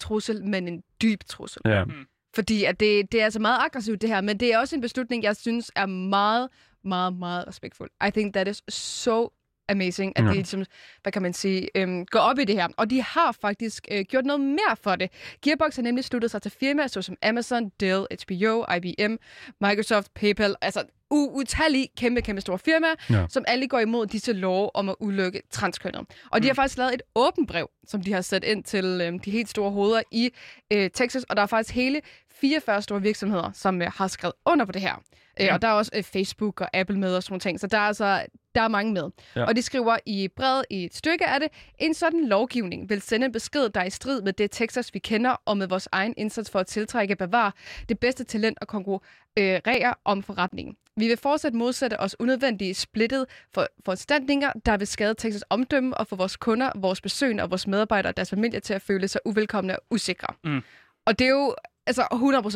[0.00, 1.62] trussel, men en dyb trussel.
[1.64, 1.84] Ja.
[2.34, 4.80] Fordi at det, det er altså meget aggressivt, det her, men det er også en
[4.82, 6.48] beslutning, jeg synes er meget,
[6.84, 7.90] meget, meget respektfuld.
[8.08, 9.32] I think that is so
[9.68, 10.28] amazing, at Ja.
[10.28, 10.64] de ligesom,
[11.02, 12.68] hvad kan man sige, øhm, går op i det her.
[12.76, 15.10] Og de har faktisk øh, gjort noget mere for det.
[15.42, 19.14] Gearbox har nemlig sluttet sig til firmaer såsom Amazon, Dell, HBO, IBM,
[19.60, 20.80] Microsoft, PayPal, altså
[21.14, 23.26] u- utallige kæmpe, kæmpe store firmaer, Ja.
[23.30, 26.00] som alle går imod disse love om at ulykke transkønnet.
[26.30, 29.18] Og de har faktisk lavet et åbent brev, som de har sat ind til øhm,
[29.18, 30.30] de helt store hoveder i
[30.72, 32.00] øh, Texas, og der er faktisk hele
[32.40, 34.94] 44 store virksomheder, som øh, har skrevet under på det her.
[35.40, 37.66] Øh, og der er også øh, Facebook og Apple med og sådan nogle ting, så
[37.66, 39.10] der er altså der er mange med.
[39.36, 39.40] Ja.
[39.40, 39.46] Ja.
[39.46, 43.26] Og de skriver i brevet i et stykke af det, en sådan lovgivning vil sende
[43.26, 46.14] en besked, der er i strid med det Texas, vi kender, og med vores egen
[46.16, 47.52] indsats for at tiltrække og bevare
[47.88, 50.76] det bedste talent og konkurrere om forretningen.
[50.96, 56.06] Vi vil fortsat modsætte os unødvendige splittede for, foranstaltninger, der vil skade Texas omdømme og
[56.06, 59.20] få vores kunder, vores besøgende og vores medarbejdere og deres familier til at føle sig
[59.24, 60.34] uvelkomne og usikre.
[60.44, 60.62] Mm.
[61.06, 61.54] Og det er jo
[61.86, 62.02] altså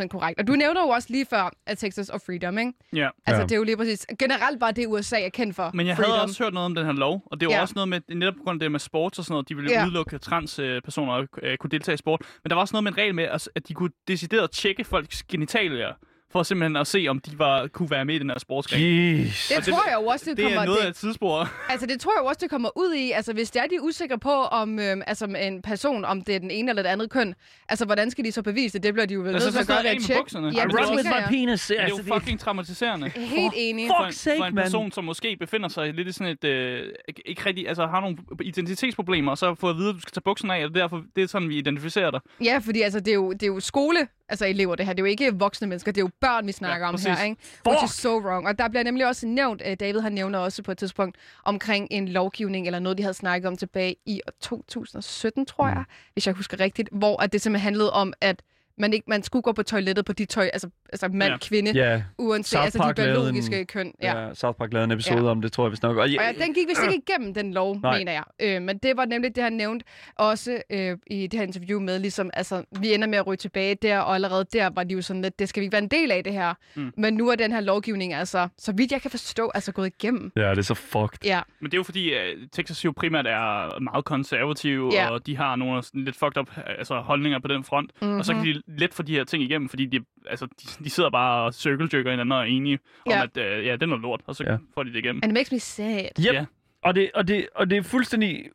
[0.04, 0.40] 100% korrekt.
[0.40, 2.72] Og du nævner jo også lige før, at Texas og freedom, ikke?
[2.92, 3.08] Ja.
[3.26, 3.46] Altså, Ja.
[3.46, 4.06] det er jo lige præcis...
[4.18, 5.70] Generelt bare det, USA er kendt for.
[5.74, 6.12] Men jeg freedom.
[6.12, 7.60] havde også hørt noget om den her lov, og det var Ja.
[7.60, 9.70] også noget med, netop på grund af det med sports og sådan noget, de ville
[9.70, 9.84] Ja.
[9.84, 12.20] udelukke transpersoner og øh, kunne deltage i sport.
[12.44, 15.22] Men der var også noget med en regel med, at de kunne decideret tjekke folks
[15.22, 15.92] genitalier,
[16.32, 18.82] for simpelthen at se, om de var, kunne være med i den her sportsgren.
[18.82, 19.48] Jeez.
[19.48, 20.60] Det Og det- tror jeg jo også, det, Det kommer...
[20.60, 21.48] er noget det, af et tidsspor.
[21.68, 23.10] Altså, det tror jeg jo også, det kommer ud i.
[23.10, 26.34] Altså, hvis det er, de er usikre på, om øhm, altså, en person, om det
[26.34, 27.34] er den ene eller det andet køn,
[27.68, 28.82] altså, hvordan skal de så bevise det?
[28.82, 30.46] Det bliver de jo vel Altså, nødt til så at gøre ved at bukserne.
[30.46, 31.66] Ja, I det er run with my penis.
[31.66, 33.08] Det er jo fucking traumatiserende.
[33.08, 33.84] Helt enig.
[33.86, 36.44] Fuck for en, sake, for en person, som måske befinder sig lidt i sådan et...
[36.44, 36.82] Øh,
[37.26, 40.22] ikke- rigtig, altså har nogle identitetsproblemer, og så få at vide, at du skal tage
[40.24, 42.20] bukserne af, og derfor det er sådan, vi identificerer dig.
[42.44, 43.98] Ja, fordi altså, det, er jo, det er jo skole,
[44.30, 44.92] altså elever det her.
[44.92, 47.24] Det er jo ikke voksne mennesker, det er jo børn, vi snakker Ja, om her,
[47.24, 47.36] ikke?
[47.68, 48.46] Which is so wrong.
[48.48, 51.88] Og der bliver nemlig også nævnt, uh, David han nævner også på et tidspunkt, omkring
[51.90, 55.70] en lovgivning, eller noget, de havde snakket om tilbage i år 2017, tror Mm.
[55.74, 58.42] jeg, hvis jeg husker rigtigt, hvor at det simpelthen handlede om, at
[58.80, 61.38] man ikke man skulle gå på toilettet på de tøj, altså, altså mand, Ja.
[61.38, 63.92] kvinde, Ja, uanset South altså de biologiske en- køn.
[64.02, 64.20] Ja.
[64.26, 64.34] ja.
[64.34, 65.30] South Park lavede en episode Ja.
[65.30, 65.96] om det, tror jeg vist nok.
[65.96, 67.98] Og, Og ja, den gik vist ikke igennem, den lov, Nej.
[67.98, 68.24] Mener jeg.
[68.42, 69.84] Øh, men det var nemlig det, han nævnte
[70.16, 73.74] også øh, i det her interview med, ligesom, altså, vi ender med at ryge tilbage
[73.74, 75.88] der, og allerede der var de jo sådan lidt, det skal vi ikke være en
[75.88, 76.54] del af det her.
[76.74, 76.92] Mm.
[76.96, 80.32] Men nu er den her lovgivning, altså, så vidt jeg kan forstå, altså gået igennem.
[80.36, 81.18] ja, det er så fucked.
[81.24, 82.20] Ja, Men det er jo fordi, at
[82.52, 85.10] Texas jo primært er meget konservative, Ja.
[85.10, 87.90] og de har nogle lidt fucked up altså, holdninger på den front.
[88.02, 88.18] Mm-hmm.
[88.18, 90.90] Og så kan de let få de her ting igennem, fordi de, altså, de, de
[90.90, 93.22] sidder bare og circle hinanden og er enige om, Ja.
[93.22, 94.56] at øh, ja, det er noget lort, og så Ja.
[94.74, 95.20] får de det igennem.
[95.22, 96.04] and it makes me sad.
[96.20, 96.32] Yep.
[96.32, 96.44] Ja.
[96.82, 98.48] Og, det, og, det, og det er fuldstændig...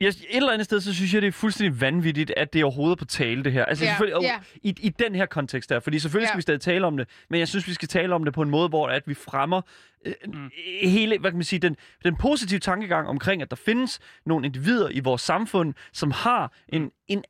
[0.00, 2.64] Jeg, et eller andet sted, så synes jeg, det er fuldstændig vanvittigt, at det er
[2.64, 3.64] overhovedet på tale, det her.
[3.64, 4.38] Altså Ja, selvfølgelig, ja.
[4.62, 5.80] i, i den her kontekst der.
[5.80, 6.28] Fordi selvfølgelig Ja.
[6.28, 8.42] skal vi stadig tale om det, men jeg synes, vi skal tale om det på
[8.42, 9.60] en måde, hvor at vi fremmer
[10.06, 10.50] øh, Mm.
[10.82, 14.88] hele, hvad kan man sige, den, den positive tankegang omkring, at der findes nogle individer
[14.88, 17.24] i vores samfund, som har en, en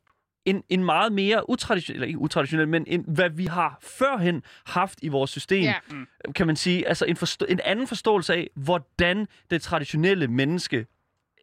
[0.45, 4.99] en, en meget mere utraditionel, eller ikke utraditionel, men en, hvad vi har førhen haft
[5.01, 5.73] i vores system, Ja.
[6.35, 10.85] kan man sige, altså en, forstå- en anden forståelse af, hvordan det traditionelle menneske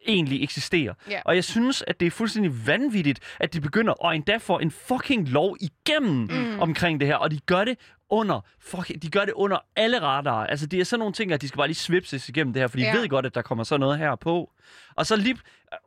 [0.06, 0.94] egentlig eksisterer.
[1.10, 1.20] Ja.
[1.24, 4.70] Og jeg synes, at det er fuldstændig vanvittigt, at de begynder, og endda får en
[4.70, 6.60] fucking lov igennem mm.
[6.60, 7.78] omkring det her, og de gør det
[8.10, 10.46] under, fuck, de gør det under alle radarer.
[10.46, 12.66] Altså, det er sådan nogle ting, at de skal bare lige svipses igennem det her,
[12.68, 12.96] for de Ja.
[12.96, 14.50] ved godt, at der kommer sådan noget her på.
[14.96, 15.36] Og så lige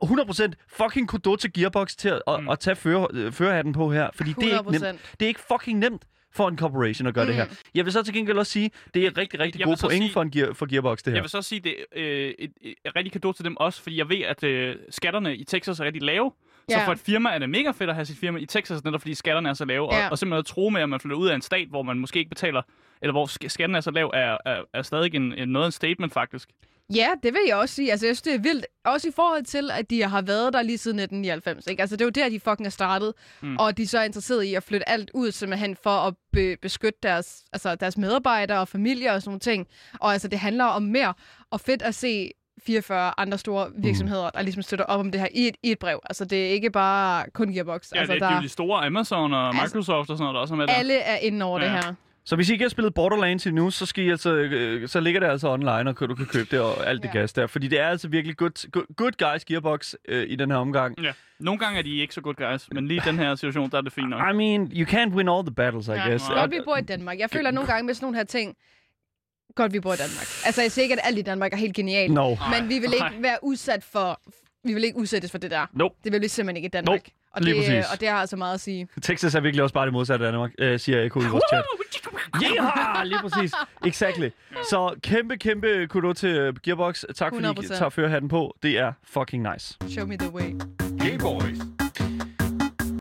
[0.04, 2.48] 100% fucking kudo til Gearbox til at, at, Mm.
[2.48, 4.86] at tage føre, øh, førerhatten på her, fordi det er ikke 100%.
[4.86, 5.00] nemt.
[5.20, 6.02] Det er ikke fucking nemt
[6.36, 7.28] for en corporation at gøre mm.
[7.28, 7.46] det her.
[7.74, 10.22] Jeg vil så til gengæld også sige, det er rigtig, rigtig gode point sige- for,
[10.22, 11.14] en gear, for Gearbox, det her.
[11.16, 13.82] Jeg vil så sige, det er øh, et, et, et rigtig kado til dem også,
[13.82, 16.32] fordi jeg ved, at øh, skatterne i Texas er rigtig lave.
[16.68, 19.00] Så for et firma er det mega fedt at have sit firma i Texas, netop
[19.00, 19.94] fordi skatterne er så lave.
[19.94, 20.04] Ja.
[20.04, 21.98] Og, og simpelthen at tro med, at man flytter ud af en stat, hvor man
[21.98, 22.62] måske ikke betaler,
[23.02, 25.68] eller hvor sk- skatten er så lav, er, er, er stadig en, en, noget af
[25.68, 26.48] en statement faktisk.
[26.94, 27.90] Ja, det vil jeg også sige.
[27.90, 28.66] Altså, jeg synes, det er vildt.
[28.84, 31.66] Også i forhold til, at de har været der lige siden 1999.
[31.66, 31.80] Ikke?
[31.80, 33.14] Altså, det er jo der, de fucking er startet.
[33.42, 33.48] Mm.
[33.48, 33.56] Mm.
[33.58, 36.98] Og de er så interesseret i at flytte alt ud, simpelthen for at be- beskytte
[37.02, 39.66] deres, altså, deres medarbejdere og familier og sådan nogle ting.
[40.00, 41.14] Og altså, det handler om mere.
[41.50, 42.30] Og fedt at se
[42.66, 45.78] 44 andre store virksomheder, der ligesom støtter op om det her i et, i et
[45.78, 46.00] brev.
[46.04, 47.92] Altså, det er ikke bare kun Gearbox.
[47.94, 50.34] Ja, altså, det, er der, jo de store Amazon og Altså, Microsoft og sådan noget,
[50.34, 50.72] der også er med der.
[50.74, 51.64] alle er inde over Ja.
[51.64, 51.94] det her.
[52.26, 55.20] Så hvis I ikke har spillet Borderlands endnu, så, skal I altså, øh, så ligger
[55.20, 57.18] det altså online, og du kan købe det og alt det Ja.
[57.20, 57.46] gas der.
[57.46, 61.02] Fordi det er altså virkelig good, good, good guys Gearbox øh, i den her omgang.
[61.02, 61.12] Ja.
[61.40, 63.78] Nogle gange er de ikke så good guys, men lige i den her situation, der
[63.78, 64.20] er det fint nok.
[64.32, 66.08] I mean, you can't win all the battles, I Ja.
[66.08, 66.28] guess.
[66.28, 67.18] Godt, vi bor i Danmark.
[67.18, 68.56] Jeg føler nogle gange med sådan nogle her ting,
[69.54, 70.26] godt, vi bor i Danmark.
[70.46, 72.12] Altså, jeg siger ikke, at alt i Danmark er helt genialt.
[72.12, 72.28] No.
[72.60, 74.20] Men vi vil ikke være udsat for...
[74.64, 75.66] Vi vil ikke udsættes for det der.
[75.72, 75.94] Nope.
[76.04, 76.94] Det vil vi simpelthen ikke i Danmark.
[77.00, 77.10] Nope.
[77.36, 77.92] Og, Lige det, præcis.
[77.92, 78.88] og det har altså meget at sige.
[79.02, 81.64] Texas er virkelig også bare det modsatte af Danmark, øh, siger Eko i vores chat.
[82.44, 83.52] Yeah, lige præcis.
[83.86, 84.28] Exactly.
[84.70, 87.04] Så kæmpe, kæmpe kudo til øh, Gearbox.
[87.14, 87.76] Tak fordi I 100%.
[87.78, 88.56] tager førerhatten på.
[88.62, 89.76] Det er fucking nice.
[89.88, 90.50] Show me the way.
[90.98, 91.58] Gay boys.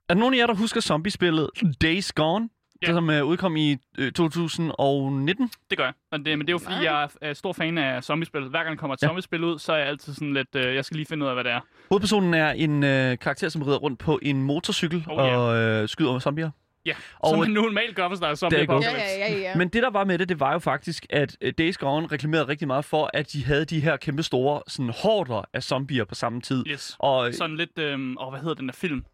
[0.09, 1.49] Er der nogen af jer, der husker zombiespillet
[1.81, 2.49] Days Gone?
[2.81, 2.87] Ja.
[2.87, 2.93] ja.
[2.93, 5.49] som uh, udkom i uh, 2019.
[5.69, 5.93] Det gør jeg.
[6.11, 6.83] Og det, men det er jo fordi, Nej.
[6.83, 8.41] jeg er- stor fan af zombiespil.
[8.41, 9.07] Hver gang der kommer et Ja.
[9.07, 11.35] zombiespil ud, så er jeg altid sådan lidt, øh, jeg skal lige finde ud af,
[11.35, 11.59] hvad det er.
[11.89, 15.37] Hovedpersonen er en uh, karakter, som rider rundt på en motorcykel Oh, ja.
[15.37, 16.49] og uh, skyder zombier.
[16.85, 18.83] Ja, Og- som man normalt gør, hvis der er zombie Det godt.
[18.83, 19.55] Ja, ja, ja, ja.
[19.55, 22.47] Men det, der var med det, det var jo faktisk, at øh, Days Gone reklamerede
[22.47, 26.15] rigtig meget for, at de havde de her kæmpe store sådan, horder af zombier på
[26.15, 26.63] samme tid.
[26.67, 26.95] Yes.
[26.99, 29.05] Og Sådan lidt, øhm, åh, hvad hedder den der film?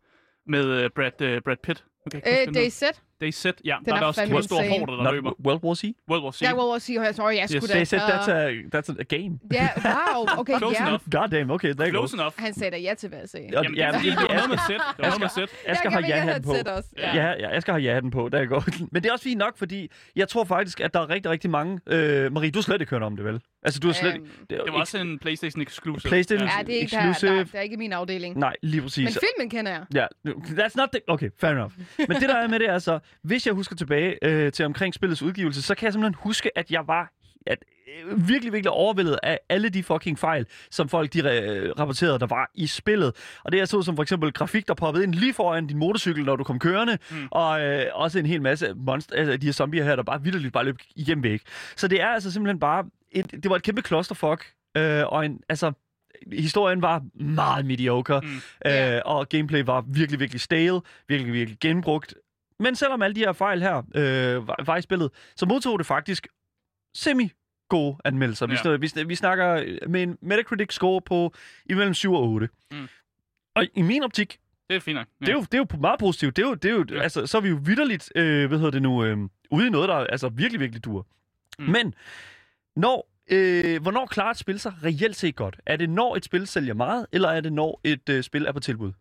[0.47, 1.84] Med øh, Brad, øh, Brad Pitt.
[2.15, 3.43] Ikke Øh, huske den DayZ.
[3.43, 3.75] DayZ, ja.
[3.79, 4.79] Den Der er, er også kæmpe store insane.
[4.79, 5.31] hårder, der Not løber.
[5.45, 5.84] World War Z?
[6.10, 6.41] World War Z.
[6.41, 7.75] Ja, World War Z, jeg tror, jeg skulle Yes, da...
[7.75, 9.39] They said that's a, that's a, game.
[9.53, 10.88] Ja, wow, okay, Close ja.
[10.88, 11.03] enough.
[11.12, 11.99] God damn, okay, there you go.
[12.01, 12.34] Close enough.
[12.38, 13.47] Han sagde da ja til, hvad jeg sagde.
[13.53, 14.81] Jamen, ja, det, er det var noget med sæt.
[14.97, 15.49] Det var noget med sæt.
[15.65, 16.55] Asger har ja-hatten på.
[16.97, 17.15] Ja.
[17.15, 18.79] Ja, ja, Asger har ja-hatten på, der er godt.
[18.93, 21.49] Men det er også fint nok, fordi jeg tror faktisk, at der er rigtig, rigtig
[21.49, 21.79] mange...
[21.88, 23.41] Øh, Marie, du har slet ikke hørt om det, vel?
[23.63, 24.55] Altså, du har slet Øhm, ikke...
[24.60, 26.12] er Det var også en PlayStation exclusive.
[26.13, 26.63] PlayStation- Ja.
[26.65, 27.38] Det er ikke, der, Exclusive.
[27.38, 28.38] der, der er ikke min afdeling.
[28.38, 29.03] Nej, lige præcis.
[29.03, 29.86] Men filmen kender jeg.
[29.95, 30.05] Ja,
[30.60, 31.01] that's not the...
[31.07, 31.71] Okay, fair enough.
[31.97, 34.93] Men det der er med det er så, hvis jeg husker tilbage øh, til omkring
[34.93, 37.12] spillets udgivelse, så kan jeg simpelthen huske, at jeg var
[37.47, 37.58] at,
[38.06, 42.28] øh, virkelig, virkelig overvældet af alle de fucking fejl, som folk de øh, rapporterede, der
[42.28, 43.15] var i spillet.
[43.43, 46.26] Og det er så som for eksempel grafik, der poppede ind lige foran din motorcykel,
[46.26, 47.28] når du kom kørende, mm.
[47.32, 50.54] og øh, også en hel masse monster, altså de her zombier her, der bare vidderligt
[50.54, 51.41] bare løb igennem væk.
[51.76, 54.45] Så det er altså simpelthen bare, et, det var et kæmpe clusterfuck,
[54.78, 55.71] øh, og en, altså,
[56.32, 58.71] historien var meget mediocre, Mm.
[58.71, 62.15] øh, og gameplay var virkelig, virkelig stale, virkelig, virkelig genbrugt.
[62.62, 65.86] Men selvom alle de her fejl her øh, var, var i spillet, så modtog det
[65.88, 66.28] faktisk
[66.95, 67.32] semi
[67.69, 68.47] gode anmeldelser.
[68.47, 68.60] Vi, Ja.
[68.76, 71.34] sn- vi, sn- vi snakker med en Metacritic-score på
[71.65, 72.50] imellem 7 og 8.
[72.71, 72.88] Mm.
[73.56, 75.08] Og i min optik, Det er fint nok.
[75.19, 76.36] det, er jo, det er jo meget positivt.
[76.36, 76.95] Det er jo, det er jo, Ja.
[76.95, 77.02] ja.
[77.02, 79.17] altså, så er vi jo vidderligt, øh, hvad hedder det nu, øh,
[79.52, 81.08] ude i noget, der altså, virkelig, virkelig dur.
[81.60, 81.65] Mm.
[81.65, 81.93] Men,
[82.76, 85.60] når, øh, hvornår klarer et spil sig reelt set godt?
[85.65, 88.52] Er det, når et spil sælger meget, eller er det, når et øh, spil er
[88.52, 88.91] på tilbud?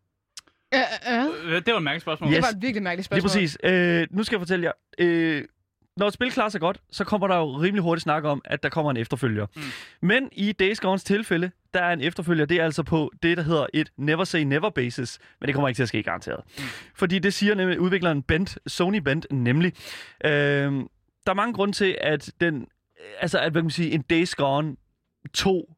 [0.75, 0.81] Øh,
[1.13, 1.55] øh, øh.
[1.55, 2.31] Øh, Det var et mærkeligt spørgsmål.
[2.31, 2.37] Yes.
[2.37, 3.41] Det var et virkelig mærkeligt Lige spørgsmål.
[3.43, 3.59] præcis.
[3.65, 4.73] Øh, nu skal jeg fortælle jer.
[4.99, 5.45] Øh,
[5.97, 8.63] når et spil klarer sig godt, så kommer der jo rimelig hurtigt snak om, at
[8.63, 9.47] der kommer en efterfølger.
[9.57, 9.63] Mm.
[10.03, 13.43] Men i Days Gone's tilfælde, der er en efterfølger, det er altså på det, der
[13.43, 15.19] hedder et never say never basis.
[15.41, 16.41] Men det kommer ikke til at ske garanteret.
[16.59, 16.65] Mm.
[16.95, 19.73] Fordi det siger nemlig udvikleren Bent, Sony Bent nemlig.
[20.25, 22.67] Øh, der er mange grunde til, at den,
[23.21, 24.77] altså at, hvad kan man sige, en Days Gone
[25.35, 25.75] 2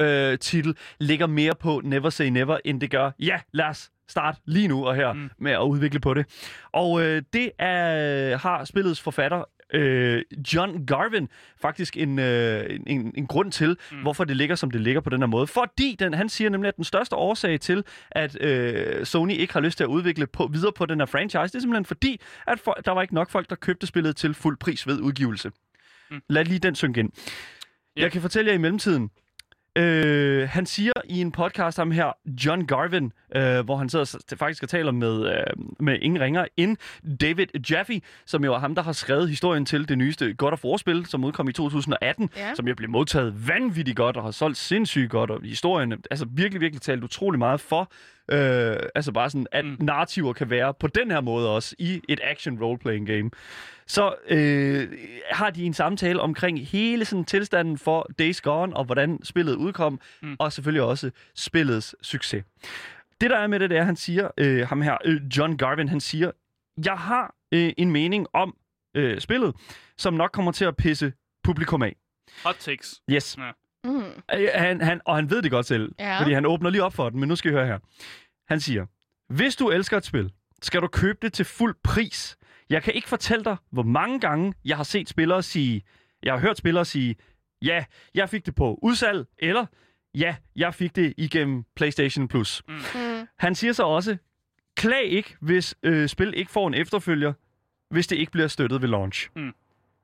[0.00, 4.38] øh, titel ligger mere på Never Say Never, end det gør, ja, lad os starte
[4.44, 5.30] lige nu og her Mm.
[5.38, 6.26] med at udvikle på det.
[6.72, 9.44] Og øh, det er, har spillets forfatter,
[9.74, 10.22] øh,
[10.54, 11.28] John Garvin,
[11.60, 13.98] faktisk en, øh, en, en grund til, Mm.
[13.98, 15.46] hvorfor det ligger, som det ligger på den her måde.
[15.46, 19.60] Fordi den, han siger nemlig, at den største årsag til, at øh, Sony ikke har
[19.60, 22.58] lyst til at udvikle på, videre på den her franchise, det er simpelthen fordi, at
[22.60, 25.50] for, der var ikke nok folk, der købte spillet til fuld pris ved udgivelse.
[26.10, 26.20] Mm.
[26.28, 27.10] Lad lige den synke ind.
[27.96, 28.02] Ja.
[28.02, 29.10] Jeg kan fortælle jer i mellemtiden,
[29.78, 32.12] Øh, han siger i en podcast ham her,
[32.46, 35.44] John Garvin, øh, hvor han sidder faktisk og taler med, øh,
[35.80, 36.76] med ingen ringer end
[37.20, 40.64] David Jaffe, som jo er ham, der har skrevet historien til det nyeste God of
[40.64, 42.54] War-spil, som udkom i 2018, Ja.
[42.54, 46.60] som jo blev modtaget vanvittigt godt og har solgt sindssygt godt, og historien altså virkelig,
[46.60, 47.90] virkelig talt utrolig meget for,
[48.28, 49.76] øh, altså bare sådan, at Mm.
[49.80, 53.30] narrativer kan være på den her måde også i et action role-playing game.
[53.86, 54.88] Så øh,
[55.30, 60.00] har de en samtale omkring hele sådan tilstanden for Days Gone, og hvordan spillet udkom,
[60.22, 60.36] Mm.
[60.38, 62.44] og selvfølgelig også spillets succes.
[63.20, 65.88] Det der er med det, det er, han siger, øh, ham her, øh, John Garvin,
[65.88, 66.30] han siger,
[66.84, 68.56] jeg har øh, en mening om
[68.94, 69.54] øh, spillet,
[69.96, 71.12] som nok kommer til at pisse
[71.44, 71.96] publikum af.
[72.44, 73.00] Hot takes.
[73.10, 73.36] Yes.
[73.84, 74.02] Mm.
[74.54, 76.08] Han, han, og han ved det godt selv, Ja.
[76.12, 76.20] ja.
[76.20, 77.78] fordi han åbner lige op for den, men nu skal I høre her.
[78.48, 78.86] Han siger,
[79.34, 82.36] hvis du elsker et spil, skal du købe det til fuld pris.
[82.70, 85.82] Jeg kan ikke fortælle dig, hvor mange gange jeg har set spillere sige,
[86.22, 87.16] jeg har hørt spillere sige,
[87.62, 89.66] ja, jeg fik det på udsalg, eller
[90.14, 92.62] ja, jeg fik det igennem PlayStation Plus.
[92.68, 92.74] Mm.
[93.38, 94.16] Han siger så også,
[94.76, 97.32] klag ikke, hvis øh, spil ikke får en efterfølger,
[97.90, 99.28] hvis det ikke bliver støttet ved launch.
[99.36, 99.52] Mm.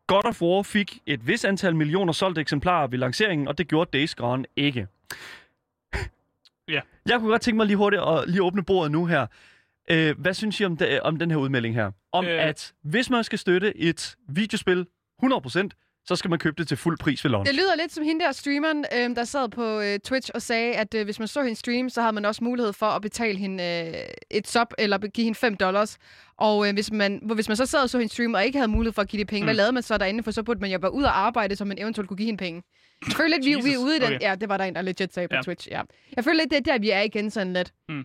[0.07, 3.99] God of War fik et vis antal millioner solgte eksemplarer ved lanceringen, og det gjorde
[3.99, 4.87] Days Gone ikke.
[6.69, 6.81] Ja.
[7.07, 9.27] Jeg kunne godt tænke mig lige hurtigt at lige åbne bordet nu her.
[9.91, 11.91] Øh, hvad synes I om, det, om den her udmelding her?
[12.13, 12.47] Om øh...
[12.47, 14.87] at hvis man skal støtte et videospil
[15.23, 15.69] 100%,
[16.07, 17.51] så skal man købe det til fuld pris ved launch.
[17.51, 20.73] Det lyder lidt som hende der streameren, øh, der sad på øh, Twitch og sagde,
[20.75, 23.39] at øh, hvis man så hendes stream, så havde man også mulighed for at betale
[23.39, 25.99] hende øh, et sub, eller give hende 5 dollars.
[26.39, 28.59] Og øh, hvis, man, hvor, hvis man så sad og så hendes stream, og ikke
[28.59, 29.47] havde mulighed for at give de penge, mm.
[29.47, 29.57] hvad Mm.
[29.57, 30.23] lavede man så derinde?
[30.23, 32.39] For så burde man jo være ud og arbejde, så man eventuelt kunne give hende
[32.39, 32.63] penge.
[33.07, 34.07] Jeg føler lidt, vi, vi er ude i den...
[34.15, 34.19] okay.
[34.21, 35.43] Ja, det var der en, der legit sagde på Ja.
[35.43, 35.83] Twitch, ja.
[36.17, 37.73] Jeg føler lidt, det er der, vi er igen sådan lidt.
[37.89, 38.05] Jeg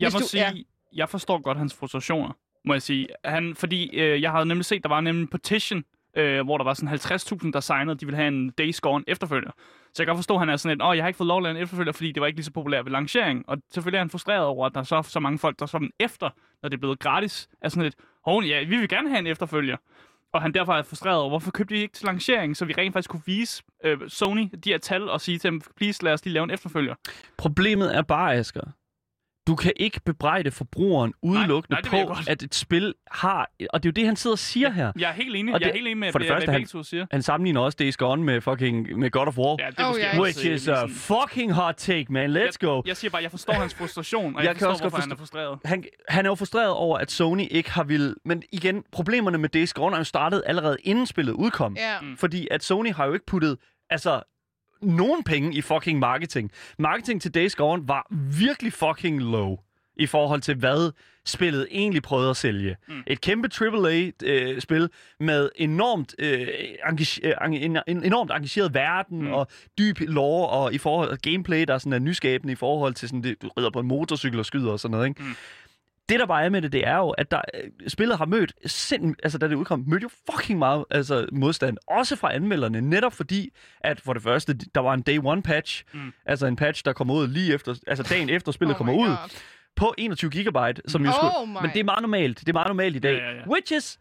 [0.00, 0.52] Hvis må du- sige, ja.
[0.94, 2.32] jeg forstår godt hans frustrationer,
[2.64, 3.08] må jeg sige.
[3.24, 5.84] Han, fordi øh, jeg havde nemlig set, der var nemlig en petition
[6.16, 9.50] øh, hvor der var sådan 50.000, der signede, de ville have en Days Gone efterfølger.
[9.94, 11.26] Så jeg kan godt forstå, at han er sådan lidt, åh, jeg har ikke fået
[11.26, 13.44] lov at lave en efterfølger, fordi det var ikke lige så populært ved lancering.
[13.48, 15.90] Og selvfølgelig er han frustreret over, at der er så, så mange folk, der sådan
[16.00, 16.30] efter,
[16.62, 19.26] når det er blevet gratis, er sådan lidt, hov, ja, vi vil gerne have en
[19.26, 19.76] efterfølger.
[20.32, 22.92] Og han derfor er frustreret over, hvorfor købte vi ikke til lancering, så vi rent
[22.92, 26.24] faktisk kunne vise øh, Sony de her tal og sige til dem, please lad os
[26.24, 26.94] lige lave en efterfølger.
[27.38, 28.70] Problemet er bare, Asger,
[29.46, 33.50] du kan ikke bebrejde forbrugeren udelukkende nej, det jeg på, at et spil har...
[33.72, 34.92] Og det er jo det, han sidder og siger her.
[34.98, 36.50] Jeg er helt enig, Og jeg er det- helt enig med, for det hvad, første,
[36.50, 37.06] hvad han- siger.
[37.10, 39.56] Han sammenligner også Days Gone med fucking med God of War.
[39.58, 42.36] Ja, det er Oh, også, Which is a sådan- fucking hot take, man.
[42.36, 42.82] Let's go.
[42.86, 45.02] Jeg siger bare, jeg forstår hans frustration, og Jeg jeg, kan forstår, også godt hvorfor
[45.02, 45.58] han er frustreret.
[45.64, 48.14] han, han er jo frustreret over, at Sony ikke har vil.
[48.24, 51.76] Men igen, problemerne med Days Gone er jo startet allerede inden spillet udkom.
[51.76, 52.00] Ja.
[52.00, 52.16] Mm.
[52.16, 53.56] Fordi at Sony har jo ikke puttet
[53.90, 54.20] altså,
[54.82, 56.50] nogen penge i fucking marketing.
[56.78, 58.06] Marketing til Days Gone var
[58.38, 59.56] virkelig fucking low
[59.96, 60.92] i forhold til, hvad
[61.24, 62.76] spillet egentlig prøvede at sælge.
[62.88, 63.02] Mm.
[63.06, 64.88] Et kæmpe AAA-spil
[65.20, 66.48] med enormt, øh,
[66.88, 69.32] engage, øh, en, en enormt engageret verden mm.
[69.32, 73.22] og dyb lore og i forhold gameplay, der sådan er nyskabende i forhold til sådan
[73.22, 75.22] det, du rider på en motorcykel og skyder og sådan noget, ikke?
[75.22, 75.34] Mm.
[76.08, 78.52] Det, der bare er med det, det er jo, at der, øh, spillet har mødt,
[78.66, 81.76] sind, altså da det udkom, mødte jo fucking meget altså, modstand.
[81.88, 85.84] Også fra anmelderne, netop fordi, at for det første, der var en day one patch,
[85.92, 86.12] Mm.
[86.26, 89.16] altså en patch, der kom ud lige efter, altså dagen efter spillet Oh kommer ud,
[89.76, 92.68] på 21 gigabyte, som jo Oh skulle, men det er meget normalt, det er meget
[92.68, 93.16] normalt i dag.
[93.16, 93.48] Ja, ja, ja.
[93.48, 93.98] Which is,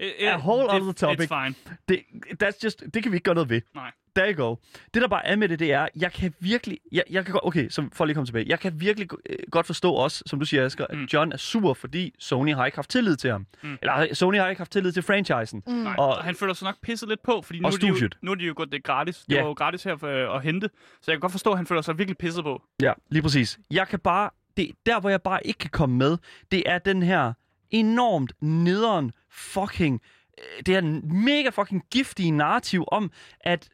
[0.00, 1.30] It, A whole det- other topic.
[1.30, 1.54] It's fine.
[1.88, 2.00] det,
[2.42, 3.60] that's just, det kan vi ikke gøre noget ved.
[3.74, 3.90] Nej.
[4.16, 4.56] There you go.
[4.94, 7.44] Det der bare er med det, det er, jeg kan virkelig, jeg, jeg kan godt,
[7.46, 10.44] okay, så for lige komme tilbage, jeg kan virkelig øh, godt forstå også, som du
[10.46, 11.02] siger, Asger, Mm.
[11.02, 13.46] at John er sur, fordi Sony har ikke haft tillid til ham.
[13.62, 13.78] Mm.
[13.82, 15.62] Eller Sony har ikke haft tillid til franchisen.
[15.66, 15.72] Mm.
[15.72, 17.86] Nej, Og- og, han føler sig nok pisset lidt på, fordi nu, Og er de
[17.86, 19.16] jo, nu er de jo gået det gratis.
[19.16, 19.40] Det Ja.
[19.40, 20.70] var jo gratis her for, øh, at hente.
[21.02, 22.62] Så jeg kan godt forstå, at han føler sig virkelig pisset på.
[22.82, 23.58] Ja, lige præcis.
[23.70, 26.16] Jeg kan bare, det, der hvor jeg bare ikke kan komme med,
[26.50, 27.32] det er den her
[27.70, 30.00] enormt nederen fucking,
[30.38, 33.68] øh, det er en mega fucking giftige narrativ om, at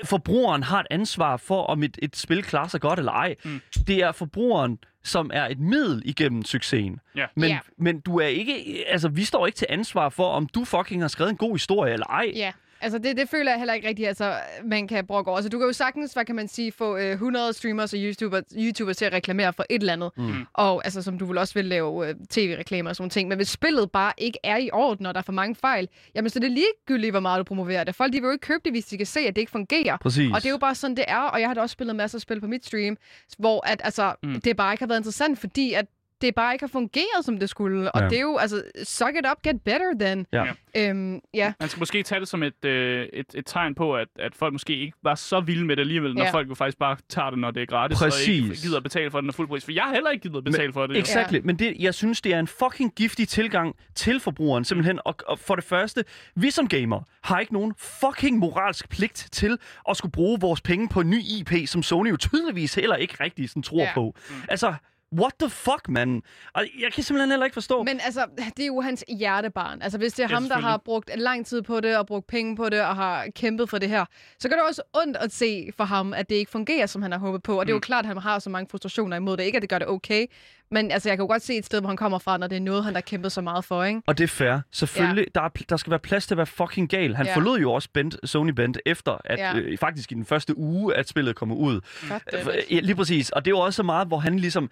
[0.00, 3.34] øh, forbrugeren har et ansvar for, om et, et spil klarer sig godt eller ej.
[3.44, 3.60] Mm.
[3.86, 7.00] Det er forbrugeren, som er et middel igennem succesen.
[7.16, 7.26] Ja.
[7.36, 7.58] Men, Ja.
[7.78, 11.08] men du er ikke, altså vi står ikke til ansvar for, om du fucking har
[11.08, 12.32] skrevet en god historie eller ej.
[12.34, 14.34] Ja, altså det, det føler jeg heller ikke rigtigt, altså
[14.64, 15.38] man kan brokke over.
[15.38, 18.40] Altså du kan jo sagtens, hvad kan man sige, få øh, 100 streamers og YouTuber,
[18.56, 20.10] YouTubers til at reklamere for et eller andet.
[20.16, 20.32] Mm.
[20.52, 23.28] Og altså som du vil også vil lave øh, tv-reklamer og sådan ting.
[23.28, 26.30] Men hvis spillet bare ikke er i orden, og der er for mange fejl, jamen
[26.30, 27.94] så er det ligegyldigt, hvor meget du promoverer det.
[27.94, 29.96] Folk de vil jo ikke købe det, hvis de kan se, at det ikke fungerer.
[29.96, 30.30] Præcis.
[30.34, 31.18] Og det er jo bare sådan, det er.
[31.18, 32.96] Og jeg har da også spillet masser af spil på mit stream,
[33.38, 34.28] hvor at, altså, Mm.
[34.28, 34.40] mm.
[34.40, 35.86] det bare ikke har været interessant, fordi at
[36.22, 37.92] det bare ikke har fungeret, som det skulle.
[37.92, 38.08] Og Ja.
[38.08, 40.26] det er jo, altså, suck it up, get better then.
[40.32, 40.44] Ja.
[40.76, 41.52] Øhm, ja.
[41.60, 44.52] Man skal måske tage det som et, øh, et, et tegn på, at, at folk
[44.52, 46.30] måske ikke var så vilde med det alligevel, når Ja.
[46.30, 48.62] folk jo faktisk bare tager det, når det er gratis, og ikke Præcis.
[48.64, 49.64] gider at betale for den af fuld pris.
[49.64, 50.96] For jeg har heller ikke givet at betale for det.
[50.96, 54.98] Exakt, men det, jeg synes, det er en fucking giftig tilgang til forbrugeren, simpelthen.
[55.04, 59.58] Og, og for det første, vi som gamer har ikke nogen fucking moralsk pligt til
[59.90, 63.14] at skulle bruge vores penge på en ny IP, som Sony jo tydeligvis heller ikke
[63.20, 63.90] rigtig sådan tror Ja.
[63.94, 64.14] på.
[64.48, 64.74] Altså,
[65.20, 66.22] what the fuck, man?
[66.54, 67.82] Og jeg kan simpelthen heller ikke forstå.
[67.82, 69.82] Men altså, det er jo hans hjertebarn.
[69.82, 72.26] Altså, hvis det er Ja, ham, der har brugt lang tid på det, og brugt
[72.26, 74.04] penge på det, og har kæmpet for det her,
[74.38, 77.12] så gør det også ondt at se for ham, at det ikke fungerer, som han
[77.12, 77.58] har håbet på.
[77.60, 77.80] Og det er jo Mm.
[77.80, 79.44] klart, at han har så mange frustrationer imod det.
[79.44, 80.26] Ikke, at det gør det okay.
[80.70, 82.56] Men altså, jeg kan jo godt se et sted, hvor han kommer fra, når det
[82.56, 84.00] er noget, han har kæmpet så meget for, ikke?
[84.06, 84.58] Og det er fair.
[84.72, 85.40] Selvfølgelig, ja.
[85.40, 87.14] der, er, der skal være plads til at være fucking gal.
[87.14, 87.36] Han Ja.
[87.36, 89.54] forlod jo også Bent, Sony Bent efter, at Ja.
[89.56, 91.80] øh, faktisk i den første uge, at spillet kom ud.
[92.08, 92.70] God damn it.
[92.70, 93.30] Ja, lige præcis.
[93.30, 94.70] Og det er jo også så meget, hvor han ligesom...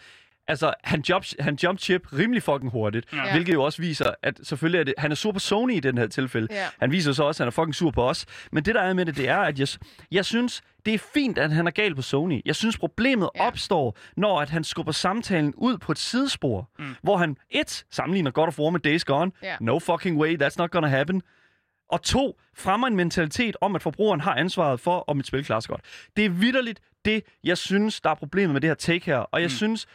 [0.52, 3.12] Altså, han, job, han jump chip rimelig fucking hurtigt.
[3.12, 3.32] Ja.
[3.32, 4.94] Hvilket jo også viser, at selvfølgelig er det...
[4.98, 6.48] Han er sur på Sony i den her tilfælde.
[6.50, 6.66] Ja.
[6.80, 8.26] Han viser så også, at han er fucking sur på os.
[8.52, 9.68] Men det, der er med det, det er, at jeg,
[10.10, 12.40] jeg synes, det er fint, at han er gal på Sony.
[12.44, 13.46] Jeg synes, problemet Ja.
[13.46, 16.70] opstår, når at han skubber samtalen ud på et sidespor.
[16.78, 16.84] Mm.
[17.02, 19.32] Hvor han, et, sammenligner God of War med Days Gone.
[19.42, 19.56] Ja.
[19.60, 21.22] No fucking way, that's not gonna happen.
[21.88, 25.60] Og to, fremmer en mentalitet om, at forbrugeren har ansvaret for, om et spil klarer
[25.60, 25.80] sig godt.
[26.16, 29.16] Det er vidderligt det, jeg synes, der er problemet med det her take her.
[29.16, 29.50] Og jeg mm.
[29.50, 29.86] synes,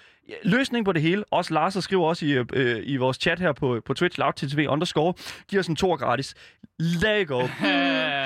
[0.43, 3.51] løsningen på det hele, også Lars der skriver også i, øh, i vores chat her
[3.51, 5.13] på, på Twitch, loudtv underscore,
[5.49, 6.33] giver os en tor gratis.
[6.79, 7.41] Let it go.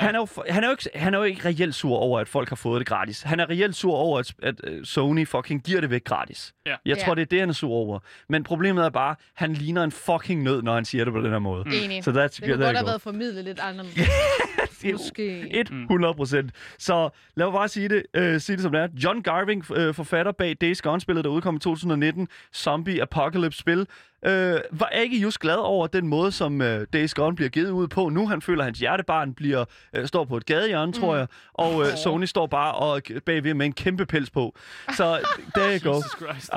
[0.02, 2.28] Han er, jo, han, er jo ikke, han er jo ikke reelt sur over, at
[2.28, 3.22] folk har fået det gratis.
[3.22, 6.52] Han er reelt sur over, at, at øh, Sony fucking giver det væk gratis.
[6.66, 6.70] Ja.
[6.86, 7.04] Jeg Ja.
[7.04, 7.98] tror, det er det, han er sur over.
[8.28, 11.30] Men problemet er bare, han ligner en fucking nød, når han siger det på den
[11.30, 11.64] her måde.
[11.84, 12.04] Enig.
[12.04, 13.98] Så that's, Det kunne godt have været formidlet lidt anderledes.
[14.82, 15.48] Det Måske.
[15.88, 16.50] 100 procent.
[16.78, 18.88] Så lad mig bare sige det, øh, sige det som det er.
[19.04, 23.86] John Garving, øh, forfatter bag Days Gone-spillet, der udkom i 2019, Zombie Apocalypse-spil.
[24.26, 27.88] Øh, var ikke just glad over den måde, som øh, Days Gone bliver givet ud
[27.88, 28.28] på nu.
[28.28, 29.64] Han føler, at hans hjertebarn bliver,
[29.96, 30.92] øh, står på et gadehjørne, mm.
[30.92, 31.26] tror jeg.
[31.54, 34.56] Og øh, Sony står bare og bagved med en kæmpe pels på.
[34.96, 35.20] Så
[35.56, 35.98] there you go.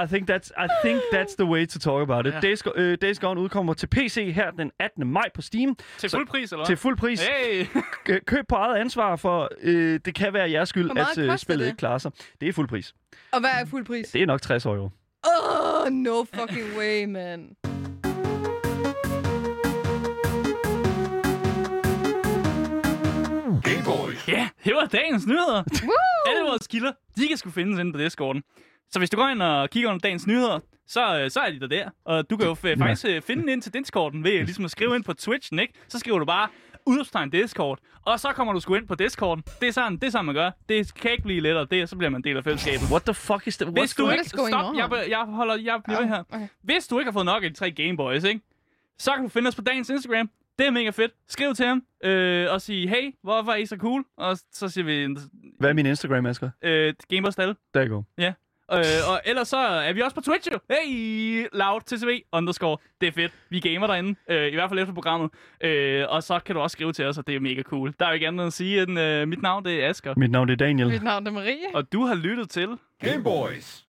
[0.03, 2.33] I think that's I think that's the way to talk about it.
[2.33, 2.39] Ja.
[2.39, 5.07] Days, øh, Days Gone udkommer til PC her den 18.
[5.07, 6.65] maj på Steam Til fuld pris, eller hvad?
[6.67, 7.21] til fuld pris.
[7.27, 7.65] Hey!
[8.09, 11.59] K- Køb på eget ansvar, for øh, det kan være jeres skyld, at øh, spillet
[11.65, 11.67] det?
[11.67, 12.11] ikke klarer sig.
[12.41, 12.93] Det er fuld pris.
[13.31, 14.07] Og hvad er fuld pris?
[14.07, 14.89] Det er nok 60 euro.
[15.23, 15.74] Oh,
[16.05, 17.55] no fucking way, man.
[23.63, 24.27] Game Boys.
[24.27, 25.63] Ja, det var dagens nyheder.
[25.83, 25.91] Woo!
[26.29, 28.43] Alle vores kilder, de kan sgu findes inde på Discorden.
[28.91, 31.59] Så hvis du går ind og kigger under dagens nyheder, så, øh, så er de
[31.59, 31.89] der der.
[32.05, 34.71] Og du kan jo f- faktisk øh, finde den ind til Discorden ved ligesom at
[34.71, 35.73] skrive ind på Twitchen, ikke?
[35.87, 36.47] Så skriver du bare
[36.85, 39.43] udopstegn Discord, og så kommer du sgu ind på Discorden.
[39.61, 40.51] Det er sådan, det er sådan man gør.
[40.69, 42.89] Det kan ikke blive lettere, det, så bliver man en del af fællesskabet.
[42.91, 43.73] What the fuck is that?
[43.73, 44.29] Hvis du What ikke...
[44.29, 46.23] Stop, jeg, jeg, holder, jeg bliver ved her.
[46.29, 46.47] okay.
[46.61, 48.41] Hvis du ikke har fået nok af de tre Gameboys, ikke?
[48.97, 50.29] Så kan du finde os på dagens Instagram.
[50.59, 51.11] Det er mega fedt.
[51.27, 54.03] Skriv til ham øh, og sig, hey, hvorfor er I så cool?
[54.17, 55.15] Og så siger vi,
[55.59, 56.49] Hvad er min Instagram, Asger?
[56.61, 57.55] øh, Gameboys Stalle.
[57.73, 58.01] Der go.
[58.17, 58.33] Ja.
[58.73, 58.79] Øh,
[59.11, 60.59] og ellers så er vi også på Twitch jo.
[60.69, 62.77] Hey, loud TCV underscore.
[63.01, 63.31] Det er fedt.
[63.49, 64.15] Vi gamer derinde.
[64.29, 65.29] Øh, I hvert fald efter programmet.
[65.61, 67.93] Øh, og så kan du også skrive til os, og det er mega cool.
[67.99, 70.13] Der er jo ikke andet end at sige, at øh, mit navn det er Asger.
[70.17, 70.87] Mit navn er Daniel.
[70.87, 71.57] Mit navn er Marie.
[71.73, 72.69] Og du har lyttet til...
[73.01, 73.83] Game Boys.